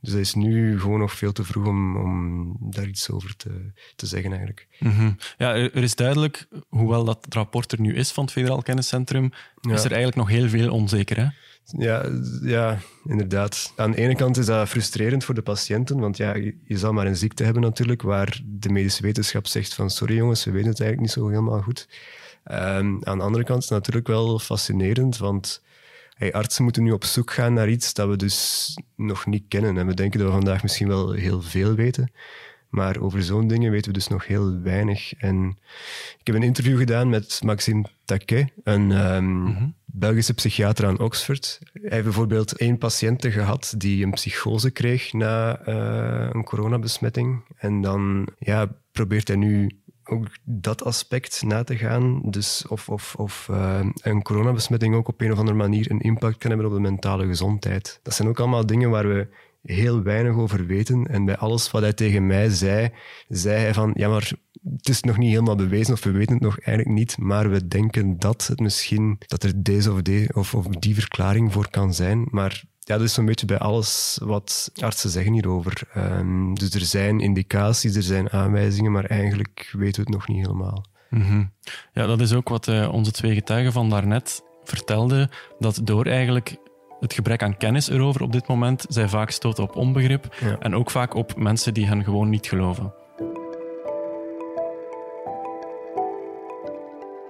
Dus 0.00 0.10
dat 0.10 0.20
is 0.20 0.34
nu 0.34 0.80
gewoon 0.80 0.98
nog 0.98 1.12
veel 1.12 1.32
te 1.32 1.44
vroeg 1.44 1.66
om, 1.66 1.96
om 1.96 2.56
daar 2.60 2.86
iets 2.86 3.10
over 3.10 3.36
te, 3.36 3.72
te 3.96 4.06
zeggen 4.06 4.30
eigenlijk. 4.30 4.66
Mhm. 4.78 5.12
Ja, 5.38 5.54
er, 5.54 5.82
is 5.82 5.94
duidelijk, 5.94 6.48
hoewel 6.68 7.04
dat 7.04 7.26
rapport 7.28 7.72
er 7.72 7.80
nu 7.80 7.94
is 7.94 8.10
van 8.10 8.24
het 8.24 8.32
Federaal 8.32 8.62
Kenniscentrum, 8.62 9.32
is 9.60 9.84
er 9.84 9.92
eigenlijk 9.92 10.16
nog 10.16 10.28
heel 10.28 10.48
veel 10.48 10.72
onzeker. 10.72 11.16
Hè? 11.16 11.28
Ja, 11.64 12.04
ja, 12.42 12.78
inderdaad. 13.04 13.72
Aan 13.76 13.90
de 13.90 13.96
ene 13.96 14.14
kant 14.14 14.36
is 14.36 14.46
dat 14.46 14.68
frustrerend 14.68 15.24
voor 15.24 15.34
de 15.34 15.42
patiënten, 15.42 15.98
want 15.98 16.16
ja, 16.16 16.34
je, 16.34 16.56
zal 16.66 16.92
maar 16.92 17.06
een 17.06 17.16
ziekte 17.16 17.44
hebben 17.44 17.62
natuurlijk, 17.62 18.02
waar 18.02 18.40
de 18.44 18.68
medische 18.68 19.02
wetenschap 19.02 19.46
zegt 19.46 19.74
van 19.74 19.90
sorry 19.90 20.16
jongens, 20.16 20.44
we 20.44 20.50
weten 20.50 20.70
het 20.70 20.80
eigenlijk 20.80 21.14
niet 21.14 21.24
zo 21.24 21.28
helemaal 21.28 21.62
goed. 21.62 21.88
Um, 22.50 23.04
aan 23.04 23.18
de 23.18 23.24
andere 23.24 23.44
kant 23.44 23.62
is 23.62 23.68
het 23.68 23.78
natuurlijk 23.78 24.06
wel 24.06 24.38
fascinerend, 24.38 25.16
want 25.16 25.62
hey, 26.22 26.32
artsen 26.32 26.64
moeten 26.64 26.82
nu 26.82 26.90
op 26.90 27.04
zoek 27.04 27.32
gaan 27.32 27.52
naar 27.52 27.68
iets 27.68 27.94
dat 27.94 28.08
we 28.08 28.16
dus 28.16 28.78
nog 28.96 29.26
niet 29.26 29.44
kennen. 29.48 29.78
En 29.78 29.86
we 29.86 29.94
denken 29.94 30.18
dat 30.18 30.28
we 30.28 30.34
vandaag 30.34 30.62
misschien 30.62 30.88
wel 30.88 31.12
heel 31.12 31.42
veel 31.42 31.74
weten. 31.74 32.12
Maar 32.68 33.00
over 33.00 33.22
zo'n 33.22 33.48
dingen 33.48 33.70
weten 33.70 33.86
we 33.86 33.98
dus 33.98 34.08
nog 34.08 34.26
heel 34.26 34.60
weinig. 34.60 35.14
En 35.14 35.58
ik 36.18 36.26
heb 36.26 36.36
een 36.36 36.42
interview 36.42 36.78
gedaan 36.78 37.08
met 37.08 37.40
Maxime 37.44 37.84
Taquet, 38.04 38.52
een 38.64 38.90
um, 38.90 39.74
Belgische 39.84 40.34
psychiater 40.34 40.86
aan 40.86 40.98
Oxford. 40.98 41.58
Hij 41.72 41.90
heeft 41.90 42.04
bijvoorbeeld 42.04 42.56
één 42.56 42.78
patiënt 42.78 43.26
gehad 43.26 43.74
die 43.76 44.04
een 44.04 44.10
psychose 44.10 44.70
kreeg 44.70 45.12
na 45.12 45.68
uh, 45.68 46.28
een 46.32 46.44
coronabesmetting. 46.44 47.44
En 47.56 47.80
dan 47.80 48.28
ja, 48.38 48.76
probeert 48.92 49.28
hij 49.28 49.36
nu 49.36 49.70
ook 50.12 50.26
dat 50.44 50.84
aspect 50.84 51.42
na 51.42 51.64
te 51.64 51.76
gaan. 51.76 52.20
Dus 52.24 52.66
of, 52.68 52.88
of, 52.88 53.14
of 53.14 53.48
uh, 53.50 53.80
een 54.02 54.22
coronabesmetting 54.22 54.94
ook 54.94 55.08
op 55.08 55.20
een 55.20 55.32
of 55.32 55.38
andere 55.38 55.56
manier 55.56 55.90
een 55.90 56.00
impact 56.00 56.38
kan 56.38 56.50
hebben 56.50 56.68
op 56.68 56.74
de 56.74 56.80
mentale 56.80 57.26
gezondheid. 57.26 58.00
Dat 58.02 58.14
zijn 58.14 58.28
ook 58.28 58.38
allemaal 58.38 58.66
dingen 58.66 58.90
waar 58.90 59.08
we 59.08 59.28
heel 59.62 60.02
weinig 60.02 60.36
over 60.36 60.66
weten. 60.66 61.06
En 61.06 61.24
bij 61.24 61.36
alles 61.36 61.70
wat 61.70 61.82
hij 61.82 61.92
tegen 61.92 62.26
mij 62.26 62.48
zei, 62.48 62.90
zei 63.28 63.58
hij 63.58 63.74
van, 63.74 63.90
ja, 63.94 64.08
maar 64.08 64.32
het 64.76 64.88
is 64.88 65.02
nog 65.02 65.18
niet 65.18 65.30
helemaal 65.30 65.56
bewezen 65.56 65.94
of 65.94 66.04
we 66.04 66.10
weten 66.10 66.34
het 66.34 66.42
nog 66.42 66.58
eigenlijk 66.60 66.98
niet, 66.98 67.18
maar 67.18 67.50
we 67.50 67.68
denken 67.68 68.18
dat 68.18 68.46
het 68.46 68.60
misschien, 68.60 69.18
dat 69.26 69.42
er 69.42 69.62
deze 69.62 69.92
of, 69.92 70.04
of, 70.34 70.54
of 70.54 70.66
die 70.66 70.94
verklaring 70.94 71.52
voor 71.52 71.70
kan 71.70 71.94
zijn. 71.94 72.26
Maar 72.30 72.64
ja, 72.84 72.96
dat 72.96 73.06
is 73.06 73.14
zo'n 73.14 73.26
beetje 73.26 73.46
bij 73.46 73.58
alles 73.58 74.18
wat 74.22 74.70
artsen 74.80 75.10
zeggen 75.10 75.32
hierover. 75.32 75.82
Um, 75.96 76.54
dus 76.54 76.74
er 76.74 76.80
zijn 76.80 77.20
indicaties, 77.20 77.96
er 77.96 78.02
zijn 78.02 78.30
aanwijzingen, 78.30 78.92
maar 78.92 79.04
eigenlijk 79.04 79.72
weten 79.72 80.04
we 80.04 80.10
het 80.10 80.18
nog 80.18 80.28
niet 80.28 80.46
helemaal. 80.46 80.84
Mm 81.08 81.50
Ja, 81.92 82.06
dat 82.06 82.20
is 82.20 82.32
ook 82.32 82.48
wat 82.48 82.66
uh, 82.66 82.92
onze 82.92 83.10
twee 83.10 83.34
getuigen 83.34 83.72
van 83.72 83.90
daarnet 83.90 84.42
vertelden, 84.64 85.30
dat 85.58 85.80
door 85.84 86.06
eigenlijk 86.06 86.56
het 87.00 87.12
gebrek 87.12 87.42
aan 87.42 87.56
kennis 87.56 87.88
erover 87.88 88.22
op 88.22 88.32
dit 88.32 88.46
moment, 88.48 88.84
zij 88.88 89.08
vaak 89.08 89.30
stoten 89.30 89.64
op 89.64 89.76
onbegrip 89.76 90.34
en 90.60 90.74
ook 90.74 90.90
vaak 90.90 91.14
op 91.14 91.36
mensen 91.36 91.74
die 91.74 91.86
hen 91.86 92.04
gewoon 92.04 92.28
niet 92.28 92.46
geloven. 92.46 92.94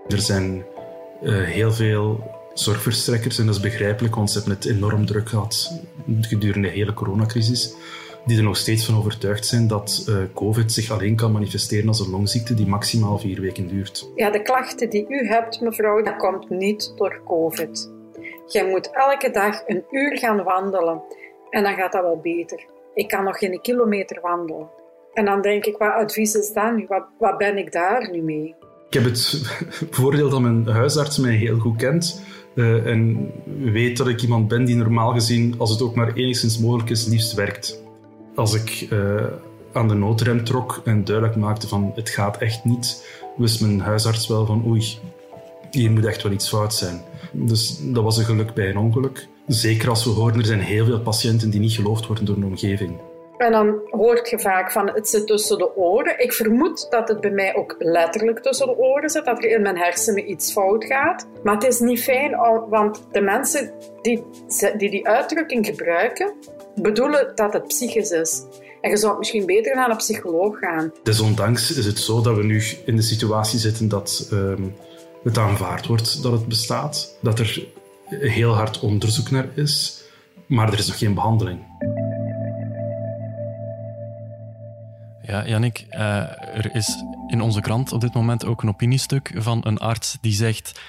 Er 0.09 0.21
zijn 0.21 0.65
uh, 1.23 1.45
heel 1.45 1.73
veel 1.73 2.31
zorgverstrekkers, 2.55 3.39
en 3.39 3.47
dat 3.47 3.55
is 3.55 3.61
begrijpelijk, 3.61 4.15
want 4.15 4.31
ze 4.31 4.39
hebben 4.39 4.57
het 4.57 4.67
enorm 4.67 5.07
druk 5.07 5.29
gehad 5.29 5.73
gedurende 6.21 6.69
de 6.69 6.75
hele 6.75 6.95
coronacrisis, 6.95 7.75
die 8.25 8.37
er 8.37 8.43
nog 8.43 8.57
steeds 8.57 8.85
van 8.85 8.97
overtuigd 8.97 9.47
zijn 9.47 9.67
dat 9.67 10.07
uh, 10.09 10.17
COVID 10.35 10.73
zich 10.73 10.91
alleen 10.91 11.17
kan 11.17 11.33
manifesteren 11.33 11.89
als 11.89 12.01
een 12.01 12.11
longziekte 12.11 12.55
die 12.55 12.67
maximaal 12.67 13.19
vier 13.19 13.41
weken 13.41 13.69
duurt. 13.69 14.11
Ja, 14.15 14.31
de 14.31 14.43
klachten 14.43 14.91
die 14.91 15.07
u 15.09 15.27
hebt, 15.27 15.61
mevrouw, 15.61 16.03
dat 16.03 16.17
komt 16.17 16.51
niet 16.51 16.93
door 16.97 17.21
COVID. 17.25 17.91
Jij 18.47 18.69
moet 18.69 18.91
elke 18.91 19.31
dag 19.31 19.63
een 19.67 19.85
uur 19.91 20.19
gaan 20.19 20.43
wandelen 20.43 21.03
en 21.51 21.63
dan 21.63 21.75
gaat 21.75 21.93
dat 21.93 22.03
wel 22.03 22.21
beter. 22.23 22.65
Ik 22.95 23.09
kan 23.09 23.25
nog 23.25 23.39
geen 23.39 23.61
kilometer 23.61 24.21
wandelen. 24.21 24.69
En 25.13 25.25
dan 25.25 25.43
denk 25.43 25.65
ik, 25.65 25.77
wat 25.77 25.93
advies 25.93 26.35
is 26.35 26.53
dat 26.53 26.77
nu? 26.77 26.85
Wat, 26.89 27.05
wat 27.19 27.39
ben 27.39 27.59
ik 27.59 27.73
daar 27.73 28.11
nu 28.11 28.23
mee? 28.23 28.55
Ik 28.87 28.95
heb 28.95 29.05
het 29.05 29.43
voordeel 29.99 30.31
dat 30.31 30.41
mijn 30.41 30.67
huisarts 30.67 31.19
mij 31.19 31.35
heel 31.35 31.59
goed 31.59 31.77
kent. 31.77 32.23
Uh, 32.55 32.87
en 32.87 33.31
weet 33.73 33.97
dat 33.97 34.09
ik 34.09 34.23
iemand 34.23 34.49
ben 34.49 34.65
die 34.65 34.77
normaal 34.77 35.13
gezien, 35.13 35.55
als 35.59 35.71
het 35.71 35.83
ook 35.83 35.95
maar 35.95 36.15
enigszins 36.15 36.59
mogelijk 36.59 36.91
is, 36.91 37.07
liefst 37.07 37.35
werkt. 37.35 37.81
Als 38.35 38.55
ik 38.55 38.87
uh, 38.91 39.25
aan 39.73 39.89
de 39.89 39.95
noodrem 39.95 40.45
trok 40.45 40.81
en 40.85 41.05
duidelijk 41.05 41.37
maakte 41.37 41.69
van 41.69 41.93
het 41.95 42.11
gaat 42.11 42.39
echt 42.39 42.65
niet, 42.65 43.07
wist 43.37 43.61
mijn 43.61 43.81
huisarts 43.81 44.27
wel 44.27 44.47
van 44.47 44.67
oei, 44.67 44.99
hier 45.71 45.91
moet 45.91 46.05
echt 46.05 46.23
wel 46.23 46.33
iets 46.33 46.49
fout 46.49 46.75
zijn. 46.75 47.01
Dus 47.33 47.81
dat 47.83 48.03
was 48.03 48.17
een 48.17 48.25
geluk 48.25 48.55
bij 48.55 48.69
een 48.69 48.79
ongeluk. 48.79 49.27
Zeker 49.47 49.89
als 49.89 50.05
we 50.05 50.11
horen, 50.11 50.39
er 50.39 50.47
zijn 50.47 50.61
heel 50.61 50.85
veel 50.85 51.01
patiënten 51.01 51.51
die 51.51 51.61
niet 51.61 51.73
geloofd 51.73 52.07
worden 52.07 52.25
door 52.25 52.41
de 52.41 52.47
omgeving. 52.47 52.93
En 53.43 53.53
dan 53.53 53.81
hoort 53.91 54.31
je 54.31 54.39
vaak 54.39 54.73
van 54.73 54.91
het 54.95 55.09
zit 55.09 55.27
tussen 55.27 55.59
de 55.59 55.77
oren. 55.77 56.23
Ik 56.23 56.33
vermoed 56.33 56.87
dat 56.91 57.09
het 57.09 57.21
bij 57.21 57.31
mij 57.31 57.55
ook 57.55 57.75
letterlijk 57.79 58.43
tussen 58.43 58.67
de 58.67 58.77
oren 58.77 59.11
zit, 59.11 59.25
dat 59.25 59.39
er 59.39 59.51
in 59.51 59.63
mijn 59.63 59.79
hersenen 59.79 60.31
iets 60.31 60.53
fout 60.53 60.85
gaat. 60.85 61.27
Maar 61.43 61.55
het 61.55 61.65
is 61.65 61.79
niet 61.79 62.03
fijn, 62.03 62.37
want 62.69 63.07
de 63.13 63.21
mensen 63.21 63.73
die 64.03 64.25
die, 64.77 64.91
die 64.91 65.09
uitdrukking 65.09 65.67
gebruiken, 65.67 66.33
bedoelen 66.75 67.33
dat 67.35 67.53
het 67.53 67.67
psychisch 67.67 68.11
is. 68.11 68.43
En 68.81 68.91
je 68.91 68.97
zou 68.97 69.19
misschien 69.19 69.47
beter 69.47 69.75
naar 69.75 69.91
een 69.91 69.97
psycholoog 69.97 70.59
gaan. 70.59 70.93
Desondanks 71.03 71.77
is 71.77 71.87
het 71.87 71.99
zo 71.99 72.21
dat 72.21 72.37
we 72.37 72.45
nu 72.45 72.63
in 72.85 72.97
de 72.97 73.03
situatie 73.03 73.59
zitten 73.59 73.89
dat 73.89 74.29
ehm, 74.31 74.63
het 75.25 75.39
aanvaard 75.39 75.87
wordt 75.87 76.23
dat 76.23 76.33
het 76.33 76.47
bestaat, 76.47 77.17
dat 77.21 77.39
er 77.39 77.69
heel 78.09 78.53
hard 78.55 78.81
onderzoek 78.81 79.31
naar 79.31 79.49
is, 79.55 80.05
maar 80.47 80.73
er 80.73 80.79
is 80.79 80.87
nog 80.87 80.99
geen 80.99 81.15
behandeling. 81.15 81.61
Ja, 85.27 85.47
Jannik, 85.47 85.87
uh, 85.91 85.99
er 86.57 86.75
is 86.75 87.05
in 87.27 87.41
onze 87.41 87.61
krant 87.61 87.93
op 87.93 88.01
dit 88.01 88.15
moment 88.15 88.45
ook 88.45 88.63
een 88.63 88.69
opiniestuk 88.69 89.33
van 89.35 89.61
een 89.67 89.79
arts 89.79 90.19
die 90.21 90.33
zegt 90.33 90.81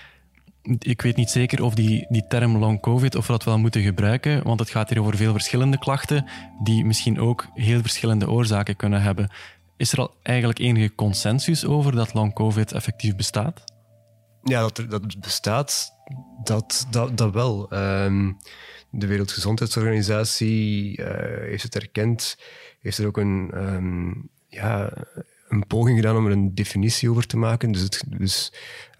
ik 0.79 1.01
weet 1.01 1.15
niet 1.15 1.29
zeker 1.29 1.63
of 1.63 1.73
die, 1.73 2.05
die 2.09 2.27
term 2.27 2.57
long 2.57 2.81
covid 2.81 3.15
of 3.15 3.27
we 3.27 3.31
dat 3.31 3.43
wel 3.43 3.57
moeten 3.57 3.81
gebruiken, 3.81 4.43
want 4.43 4.59
het 4.59 4.69
gaat 4.69 4.89
hier 4.89 4.99
over 4.99 5.17
veel 5.17 5.31
verschillende 5.31 5.77
klachten 5.77 6.25
die 6.63 6.85
misschien 6.85 7.19
ook 7.19 7.47
heel 7.53 7.81
verschillende 7.81 8.29
oorzaken 8.29 8.75
kunnen 8.75 9.01
hebben. 9.01 9.29
Is 9.77 9.91
er 9.91 9.99
al 9.99 10.15
eigenlijk 10.21 10.59
enige 10.59 10.95
consensus 10.95 11.65
over 11.65 11.91
dat 11.91 12.13
long 12.13 12.33
covid 12.33 12.71
effectief 12.71 13.15
bestaat? 13.15 13.63
Ja, 14.43 14.61
dat, 14.61 14.85
dat 14.89 15.19
bestaat, 15.19 15.91
dat, 16.43 16.87
dat, 16.89 17.17
dat 17.17 17.33
wel. 17.33 17.69
Ehm, 17.69 18.31
de 18.89 19.07
Wereldgezondheidsorganisatie 19.07 20.99
uh, 20.99 21.07
heeft 21.39 21.63
het 21.63 21.75
erkend 21.75 22.37
heeft 22.83 22.97
er 22.97 23.07
ook 23.07 23.17
een, 23.17 23.51
um, 23.55 24.29
ja, 24.47 24.93
een 25.53 25.67
poging 25.67 25.97
gedaan 25.97 26.17
om 26.17 26.25
er 26.25 26.31
een 26.31 26.55
definitie 26.55 27.09
over 27.09 27.27
te 27.27 27.37
maken. 27.37 27.71
Dus, 27.71 27.81
het, 27.81 28.03
dus 28.07 28.53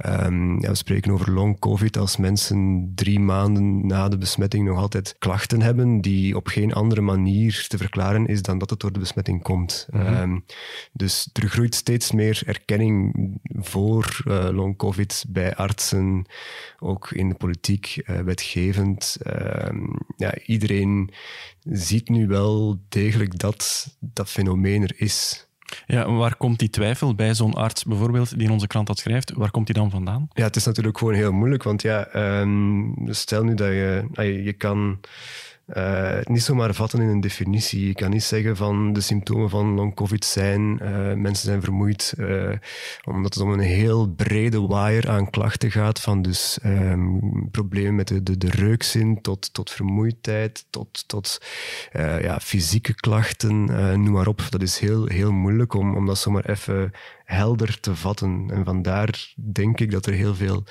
um, 0.06 0.62
ja, 0.62 0.70
we 0.70 0.76
spreken 0.76 1.12
over 1.12 1.32
long 1.32 1.60
covid 1.60 1.98
als 1.98 2.18
mensen 2.18 2.92
drie 2.96 3.20
maanden 3.20 3.88
na 3.88 4.10
de 4.10 4.18
besmetting 4.18 4.66
nog 4.66 4.78
altijd 4.78 5.16
klachten 5.20 5.62
hebben 5.62 6.02
die 6.02 6.36
op 6.36 6.48
geen 6.48 6.74
andere 6.74 7.02
manier 7.02 7.66
te 7.68 7.78
verklaren 7.78 8.28
is 8.28 8.42
dan 8.42 8.58
dat 8.58 8.70
het 8.70 8.80
door 8.80 8.92
de 8.92 9.00
besmetting 9.00 9.42
komt. 9.42 9.88
Mm 9.90 10.00
-hmm. 10.00 10.16
um, 10.16 10.46
dus 10.92 11.30
er 11.34 11.50
groeit 11.50 11.76
steeds 11.76 12.12
meer 12.12 12.42
erkenning 12.46 13.14
voor 13.44 14.22
uh, 14.28 14.50
long 14.52 14.78
covid 14.78 15.26
bij 15.30 15.56
artsen, 15.56 16.26
ook 16.80 17.12
in 17.12 17.30
de 17.30 17.36
politiek, 17.36 18.02
uh, 18.06 18.20
wetgevend. 18.20 19.18
Um, 19.68 19.94
ja, 20.18 20.38
iedereen 20.46 21.10
ziet 21.64 22.10
nu 22.10 22.28
wel 22.28 22.80
degelijk 22.90 23.40
dat 23.40 23.96
dat 24.00 24.30
fenomeen 24.30 24.84
er 24.84 24.94
is. 24.96 25.48
Ja, 25.86 26.12
waar 26.12 26.36
komt 26.36 26.60
die 26.60 26.70
twijfel 26.70 27.16
bij 27.16 27.34
zo'n 27.34 27.54
arts 27.54 27.84
bijvoorbeeld, 27.84 28.38
die 28.38 28.48
in 28.48 28.52
onze 28.52 28.68
krant 28.68 28.88
dat 28.88 28.98
schrijft, 28.98 29.34
waar 29.34 29.52
komt 29.52 29.66
die 29.66 29.76
dan 29.76 29.90
vandaan? 29.90 30.28
Ja, 30.34 30.44
het 30.44 30.56
is 30.56 30.66
natuurlijk 30.66 30.98
gewoon 30.98 31.14
heel 31.14 31.32
moeilijk, 31.32 31.64
want 31.64 31.82
ja, 31.82 32.16
um, 32.42 32.96
stel 33.10 33.44
nu 33.44 33.54
dat 33.54 33.68
je, 33.68 34.04
je 34.44 34.54
kan 34.54 35.00
uh, 35.68 36.18
niet 36.24 36.44
zomaar 36.44 36.74
vatten 36.74 37.02
in 37.02 37.08
een 37.08 37.22
definitie. 37.22 37.88
Je 37.88 37.94
kan 37.94 38.10
niet 38.10 38.24
zeggen 38.24 38.56
van 38.56 38.94
de 38.94 39.02
symptomen 39.02 39.50
van 39.50 39.74
long-covid 39.74 40.26
zijn, 40.26 40.80
uh, 40.82 41.14
mensen 41.14 41.46
zijn 41.46 41.62
vermoeid, 41.62 42.14
uh, 42.18 42.52
omdat 43.04 43.34
het 43.34 43.44
om 43.44 43.52
een 43.52 43.60
heel 43.60 44.08
brede 44.08 44.62
waaier 44.62 45.10
aan 45.10 45.30
klachten 45.30 45.72
gaat, 45.72 46.02
van 46.02 46.22
dus 46.22 46.60
um, 46.66 47.50
problemen 47.52 47.96
met 47.96 48.08
de, 48.08 48.24
de, 48.24 48.38
de 48.38 48.50
reukzin 48.50 49.22
tot, 49.22 49.54
tot 49.54 49.72
vermoeidheid, 49.72 50.66
tot, 50.70 51.04
tot 51.08 51.46
ja, 52.22 52.40
fysieke 52.40 52.94
klachten, 52.94 53.66
noem 54.04 54.12
maar 54.12 54.28
op. 54.28 54.42
Dat 54.50 54.62
is 54.62 54.80
heel, 54.80 55.06
heel 55.06 55.32
moeilijk 55.32 55.74
om, 55.74 55.96
om 55.96 56.06
dat 56.06 56.18
zomaar 56.18 56.46
even 56.46 56.92
helder 57.34 57.80
te 57.80 57.96
vatten. 57.96 58.50
En 58.54 58.66
vandaar 58.66 59.34
denk 59.36 59.80
ik 59.80 59.92
dat 59.92 60.06
er 60.06 60.14
heel 60.14 60.36
veel 60.36 60.64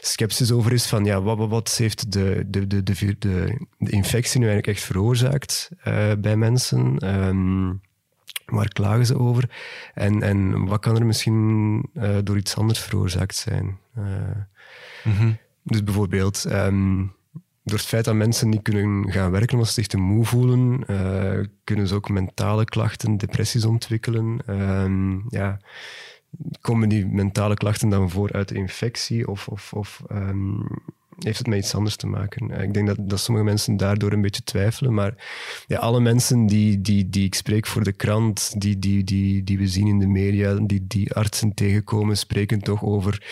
sceptisch 0.00 0.52
over 0.52 0.72
is 0.72 0.86
van 0.86 1.04
ja, 1.04 1.22
wat, 1.22 1.48
wat 1.48 1.76
heeft 1.76 2.12
de, 2.12 2.44
de, 2.46 2.66
de, 2.66 2.82
de, 2.82 3.16
de, 3.18 3.56
infectie 3.78 4.40
nu 4.40 4.46
eigenlijk 4.46 4.76
echt 4.76 4.86
veroorzaakt 4.86 5.70
uh, 5.88 6.12
bij 6.18 6.36
mensen? 6.36 7.14
Um, 7.26 7.80
waar 8.46 8.68
klagen 8.68 9.06
ze 9.06 9.18
over? 9.18 9.50
En, 9.94 10.22
en 10.22 10.64
wat 10.64 10.80
kan 10.80 10.96
er 10.96 11.06
misschien 11.06 11.78
uh, 11.94 12.18
door 12.24 12.36
iets 12.36 12.56
anders 12.56 12.78
veroorzaakt 12.78 13.34
zijn? 13.34 13.78
Uh, 13.98 14.04
mm 15.04 15.12
-hmm. 15.12 15.36
Dus 15.62 15.84
bijvoorbeeld, 15.84 16.44
um, 16.50 17.12
door 17.64 17.78
het 17.78 17.86
feit 17.86 18.04
dat 18.04 18.14
mensen 18.14 18.48
niet 18.48 18.62
kunnen 18.62 19.12
gaan 19.12 19.30
werken 19.30 19.52
omdat 19.52 19.68
ze 19.68 19.74
zich 19.74 19.86
te 19.86 19.96
moe 19.96 20.24
voelen, 20.24 20.84
uh, 20.90 21.44
kunnen 21.64 21.88
ze 21.88 21.94
ook 21.94 22.08
mentale 22.08 22.64
klachten, 22.64 23.16
depressies 23.16 23.64
ontwikkelen. 23.64 24.40
Um, 24.46 25.24
ja, 25.28 25.58
komen 26.60 26.88
die 26.88 27.06
mentale 27.06 27.54
klachten 27.54 27.88
dan 27.88 28.10
voor 28.10 28.32
uit 28.32 28.48
de 28.48 28.54
infectie 28.54 29.28
of, 29.28 29.48
of, 29.48 29.72
of 29.72 30.02
um, 30.12 30.66
heeft 31.18 31.38
het 31.38 31.46
met 31.46 31.58
iets 31.58 31.74
anders 31.74 31.96
te 31.96 32.06
maken? 32.06 32.50
Ik 32.62 32.74
denk 32.74 32.86
dat, 32.86 32.96
dat 33.00 33.20
sommige 33.20 33.46
mensen 33.46 33.76
daardoor 33.76 34.12
een 34.12 34.22
beetje 34.22 34.44
twijfelen, 34.44 34.94
maar 34.94 35.14
ja, 35.66 35.78
alle 35.78 36.00
mensen 36.00 36.46
die, 36.46 36.80
die, 36.80 37.10
die 37.10 37.24
ik 37.24 37.34
spreek 37.34 37.66
voor 37.66 37.84
de 37.84 37.92
krant, 37.92 38.60
die, 38.60 38.78
die, 38.78 39.04
die, 39.04 39.44
die 39.44 39.58
we 39.58 39.66
zien 39.66 39.86
in 39.86 39.98
de 39.98 40.06
media, 40.06 40.54
die, 40.54 40.86
die 40.86 41.12
artsen 41.12 41.54
tegenkomen, 41.54 42.16
spreken 42.16 42.60
toch 42.60 42.82
over 42.82 43.22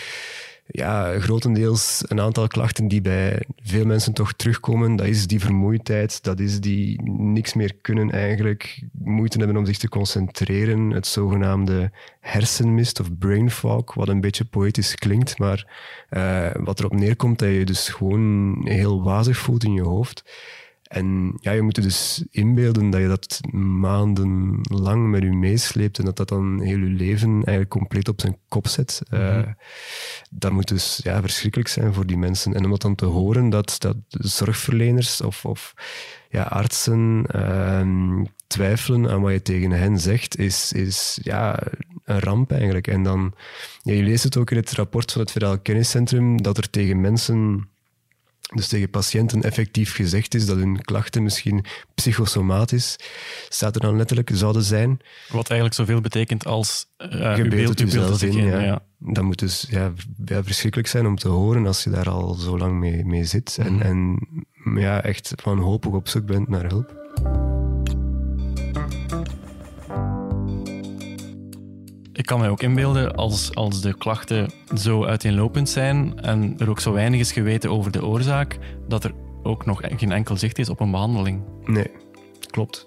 ja, 0.72 1.20
grotendeels 1.20 2.04
een 2.06 2.20
aantal 2.20 2.46
klachten 2.46 2.88
die 2.88 3.00
bij 3.00 3.42
veel 3.62 3.84
mensen 3.84 4.12
toch 4.12 4.32
terugkomen. 4.32 4.96
Dat 4.96 5.06
is 5.06 5.26
die 5.26 5.40
vermoeidheid, 5.40 6.24
dat 6.24 6.40
is 6.40 6.60
die 6.60 7.02
niks 7.12 7.54
meer 7.54 7.74
kunnen 7.80 8.10
eigenlijk, 8.10 8.82
moeite 8.92 9.38
hebben 9.38 9.56
om 9.56 9.66
zich 9.66 9.78
te 9.78 9.88
concentreren. 9.88 10.90
Het 10.90 11.06
zogenaamde 11.06 11.90
hersenmist 12.20 13.00
of 13.00 13.18
brain 13.18 13.50
fog, 13.50 13.94
wat 13.94 14.08
een 14.08 14.20
beetje 14.20 14.44
poëtisch 14.44 14.94
klinkt, 14.94 15.38
maar 15.38 15.66
uh, 16.10 16.50
wat 16.54 16.78
erop 16.78 16.94
neerkomt 16.94 17.38
dat 17.38 17.48
je 17.48 17.64
dus 17.64 17.88
gewoon 17.88 18.60
heel 18.64 19.02
wazig 19.02 19.36
voelt 19.36 19.64
in 19.64 19.72
je 19.72 19.82
hoofd. 19.82 20.24
En 20.92 21.36
ja, 21.40 21.52
je 21.52 21.62
moet 21.62 21.76
je 21.76 21.82
dus 21.82 22.24
inbeelden 22.30 22.90
dat 22.90 23.00
je 23.00 23.08
dat 23.08 23.40
maandenlang 23.52 25.10
met 25.10 25.22
je 25.22 25.32
meesleept 25.32 25.98
en 25.98 26.04
dat 26.04 26.16
dat 26.16 26.28
dan 26.28 26.60
heel 26.60 26.78
je 26.78 26.84
leven 26.86 27.30
eigenlijk 27.30 27.68
compleet 27.68 28.08
op 28.08 28.20
zijn 28.20 28.36
kop 28.48 28.66
zet. 28.66 29.02
Mm 29.10 29.56
dat 30.34 30.52
moet 30.52 30.68
dus 30.68 31.00
ja, 31.02 31.20
verschrikkelijk 31.20 31.68
zijn 31.68 31.94
voor 31.94 32.06
die 32.06 32.16
mensen. 32.16 32.54
En 32.54 32.64
om 32.64 32.70
dat 32.70 32.80
dan 32.82 32.94
te 32.94 33.04
horen 33.04 33.50
dat, 33.50 33.76
dat 33.78 33.96
zorgverleners 34.08 35.20
of, 35.20 35.44
of 35.44 35.74
ja, 36.28 36.42
artsen 36.42 37.24
uh, 37.36 38.24
twijfelen 38.46 39.10
aan 39.10 39.20
wat 39.20 39.32
je 39.32 39.42
tegen 39.42 39.70
hen 39.70 39.98
zegt, 39.98 40.38
is, 40.38 40.72
is 40.72 41.18
ja, 41.22 41.62
een 42.04 42.20
ramp 42.20 42.52
eigenlijk. 42.52 42.86
En 42.86 43.02
dan, 43.02 43.34
ja, 43.82 43.92
je 43.92 44.02
leest 44.02 44.24
het 44.24 44.36
ook 44.36 44.50
in 44.50 44.56
het 44.56 44.72
rapport 44.72 45.12
van 45.12 45.20
het 45.20 45.30
Federaal 45.30 45.58
Kenniscentrum, 45.58 46.42
dat 46.42 46.56
er 46.56 46.70
tegen 46.70 47.00
mensen 47.00 47.68
dus 48.54 48.68
tegen 48.68 48.90
patiënten 48.90 49.42
effectief 49.42 49.94
gezegd 49.94 50.34
is 50.34 50.46
dat 50.46 50.56
hun 50.56 50.80
klachten 50.80 51.22
misschien 51.22 51.64
psychosomatisch, 51.94 52.96
staat 53.48 53.74
er 53.74 53.80
dan 53.80 53.96
letterlijk, 53.96 54.30
zouden 54.32 54.62
zijn. 54.62 55.00
Wat 55.28 55.48
eigenlijk 55.48 55.74
zoveel 55.74 56.00
betekent 56.00 56.46
als 56.46 56.86
uh, 56.98 57.36
je 57.36 57.48
in. 58.20 58.44
Ja. 58.44 58.60
ja. 58.60 58.82
Dat 58.98 59.24
moet 59.24 59.38
dus 59.38 59.66
ja, 59.70 59.92
verschrikkelijk 60.24 60.88
zijn 60.88 61.06
om 61.06 61.16
te 61.16 61.28
horen 61.28 61.66
als 61.66 61.84
je 61.84 61.90
daar 61.90 62.10
al 62.10 62.34
zo 62.34 62.58
lang 62.58 62.78
mee, 62.78 63.04
mee 63.04 63.24
zit 63.24 63.56
en, 63.60 63.74
mhm. 63.74 63.82
en 63.82 64.18
ja, 64.74 65.02
echt 65.02 65.34
wanhopig 65.44 65.92
op 65.92 66.08
zoek 66.08 66.26
bent 66.26 66.48
naar 66.48 66.68
hulp. 66.68 67.01
Ik 72.22 72.28
kan 72.28 72.40
mij 72.40 72.48
ook 72.48 72.62
inbeelden, 72.62 73.14
als, 73.14 73.54
als 73.54 73.80
de 73.80 73.94
klachten 73.98 74.52
zo 74.76 75.04
uiteenlopend 75.04 75.68
zijn 75.68 76.20
en 76.20 76.54
er 76.58 76.70
ook 76.70 76.80
zo 76.80 76.92
weinig 76.92 77.20
is 77.20 77.32
geweten 77.32 77.70
over 77.70 77.90
de 77.90 78.04
oorzaak, 78.04 78.58
dat 78.88 79.04
er 79.04 79.12
ook 79.42 79.66
nog 79.66 79.80
geen 79.96 80.12
enkel 80.12 80.36
zicht 80.36 80.58
is 80.58 80.68
op 80.68 80.80
een 80.80 80.90
behandeling. 80.90 81.42
Nee, 81.64 81.90
klopt. 82.50 82.86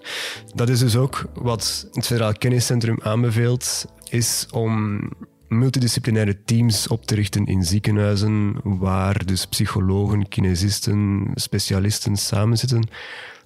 Dat 0.54 0.68
is 0.68 0.78
dus 0.78 0.96
ook 0.96 1.24
wat 1.34 1.88
het 1.92 2.06
Federaal 2.06 2.32
Kenniscentrum 2.32 2.98
aanbeveelt, 3.02 3.86
is 4.08 4.46
om 4.50 5.00
multidisciplinaire 5.48 6.44
teams 6.44 6.88
op 6.88 7.06
te 7.06 7.14
richten 7.14 7.44
in 7.44 7.64
ziekenhuizen 7.64 8.60
waar 8.62 9.26
dus 9.26 9.46
psychologen, 9.46 10.28
kinesisten, 10.28 11.30
specialisten 11.34 12.16
samenzitten 12.16 12.88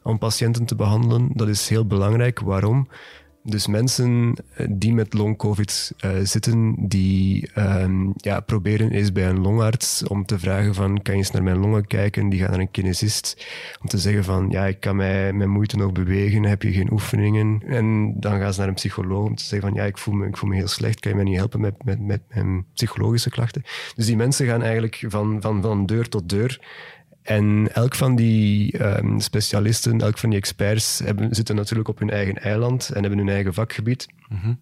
om 0.02 0.18
patiënten 0.18 0.64
te 0.64 0.74
behandelen. 0.74 1.30
Dat 1.34 1.48
is 1.48 1.68
heel 1.68 1.86
belangrijk. 1.86 2.40
Waarom? 2.40 2.88
Dus 3.42 3.66
mensen 3.66 4.34
eh, 4.54 4.66
die 4.70 4.94
met 4.94 5.14
long-covid 5.14 5.92
uh, 6.04 6.10
zitten, 6.22 6.74
die 6.78 7.50
um, 7.58 8.12
ja, 8.16 8.40
proberen 8.40 8.90
eens 8.90 9.12
bij 9.12 9.28
een 9.28 9.40
longarts 9.40 10.06
om 10.06 10.24
te 10.24 10.38
vragen 10.38 10.74
van, 10.74 11.02
kan 11.02 11.14
je 11.14 11.20
eens 11.20 11.30
naar 11.30 11.42
mijn 11.42 11.58
longen 11.58 11.86
kijken? 11.86 12.28
Die 12.28 12.40
gaan 12.40 12.50
naar 12.50 12.60
een 12.60 12.70
kinesist 12.70 13.46
om 13.80 13.88
te 13.88 13.98
zeggen 13.98 14.24
van, 14.24 14.50
ja, 14.50 14.66
ik 14.66 14.80
kan 14.80 14.96
mij 14.96 15.32
met 15.32 15.48
moeite 15.48 15.76
nog 15.76 15.92
bewegen, 15.92 16.44
heb 16.44 16.62
je 16.62 16.72
geen 16.72 16.92
oefeningen? 16.92 17.62
En 17.66 18.14
dan 18.20 18.38
gaan 18.38 18.52
ze 18.52 18.58
naar 18.58 18.68
een 18.68 18.74
psycholoog 18.74 19.26
om 19.26 19.34
te 19.34 19.44
zeggen 19.44 19.68
van, 19.68 19.76
ja, 19.76 19.84
ik 19.84 19.98
voel 19.98 20.14
me, 20.14 20.26
ik 20.26 20.36
voel 20.36 20.50
me 20.50 20.56
heel 20.56 20.68
slecht, 20.68 21.00
kan 21.00 21.10
je 21.10 21.16
mij 21.16 21.26
niet 21.26 21.36
helpen 21.36 21.60
met, 21.60 21.84
met, 21.84 22.00
met 22.00 22.20
mijn 22.28 22.66
psychologische 22.74 23.30
klachten? 23.30 23.62
Dus 23.94 24.06
die 24.06 24.16
mensen 24.16 24.46
gaan 24.46 24.62
eigenlijk 24.62 25.04
van, 25.06 25.40
van, 25.40 25.62
van 25.62 25.86
deur 25.86 26.08
tot 26.08 26.28
deur 26.28 26.60
en 27.22 27.68
elk 27.72 27.94
van 27.94 28.16
die 28.16 28.82
um, 28.82 29.20
specialisten, 29.20 30.00
elk 30.00 30.18
van 30.18 30.30
die 30.30 30.38
experts 30.38 30.98
hebben, 30.98 31.34
zitten 31.34 31.54
natuurlijk 31.56 31.88
op 31.88 31.98
hun 31.98 32.10
eigen 32.10 32.36
eiland 32.42 32.90
en 32.90 33.00
hebben 33.00 33.18
hun 33.18 33.28
eigen 33.28 33.54
vakgebied. 33.54 34.06
Mm 34.28 34.38
-hmm. 34.42 34.58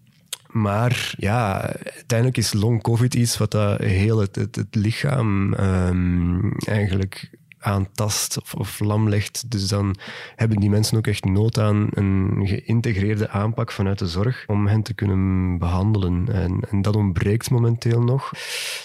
Maar 0.48 1.14
ja, 1.16 1.60
uiteindelijk 1.94 2.36
is 2.38 2.52
long 2.52 2.82
COVID 2.82 3.14
iets 3.14 3.38
wat 3.38 3.50
dat 3.50 3.80
heel 3.80 4.18
het, 4.18 4.36
het, 4.36 4.56
het 4.56 4.74
lichaam 4.74 5.54
um, 5.54 6.52
eigenlijk 6.52 7.30
aantast 7.58 8.40
of, 8.40 8.54
of 8.54 8.80
lam 8.80 9.08
legt. 9.08 9.50
Dus 9.50 9.68
dan 9.68 9.96
hebben 10.36 10.60
die 10.60 10.70
mensen 10.70 10.98
ook 10.98 11.06
echt 11.06 11.24
nood 11.24 11.58
aan 11.58 11.86
een 11.90 12.40
geïntegreerde 12.44 13.28
aanpak 13.28 13.72
vanuit 13.72 13.98
de 13.98 14.08
zorg 14.08 14.44
om 14.46 14.66
hen 14.66 14.82
te 14.82 14.94
kunnen 14.94 15.58
behandelen. 15.58 16.28
En, 16.32 16.60
en 16.70 16.82
dat 16.82 16.96
ontbreekt 16.96 17.50
momenteel 17.50 18.02
nog. 18.02 18.32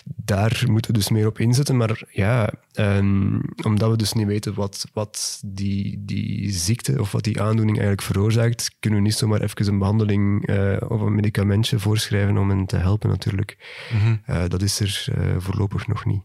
Daar 0.05 0.63
moeten 0.65 0.91
we 0.91 0.97
dus 0.97 1.09
meer 1.09 1.27
op 1.27 1.39
inzetten. 1.39 1.77
Maar 1.77 2.01
ja, 2.09 2.53
um, 2.75 3.41
omdat 3.63 3.89
we 3.89 3.97
dus 3.97 4.13
niet 4.13 4.27
weten 4.27 4.53
wat, 4.53 4.86
wat 4.93 5.41
die, 5.45 6.01
die 6.05 6.51
ziekte 6.51 6.99
of 6.99 7.12
wat 7.12 7.23
die 7.23 7.41
aandoening 7.41 7.77
eigenlijk 7.77 8.07
veroorzaakt, 8.07 8.75
kunnen 8.79 8.99
we 8.99 9.05
niet 9.05 9.15
zomaar 9.15 9.41
even 9.41 9.67
een 9.67 9.77
behandeling 9.77 10.49
uh, 10.49 10.77
of 10.88 11.01
een 11.01 11.15
medicamentje 11.15 11.79
voorschrijven 11.79 12.38
om 12.38 12.49
hen 12.49 12.65
te 12.65 12.77
helpen 12.77 13.09
natuurlijk. 13.09 13.57
Mm 13.93 14.21
uh, 14.29 14.43
dat 14.47 14.62
is 14.62 14.79
er 14.79 15.05
uh, 15.17 15.36
voorlopig 15.38 15.88
nog 15.88 16.05
niet. 16.05 16.21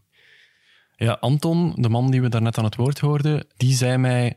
Ja, 1.00 1.16
Anton, 1.20 1.72
de 1.76 1.88
man 1.88 2.11
die 2.11 2.20
we 2.20 2.28
daarnet 2.28 2.58
aan 2.58 2.64
het 2.64 2.76
woord 2.76 2.98
hoorden, 2.98 3.46
die 3.56 3.74
zei 3.74 3.96
mij 3.96 4.37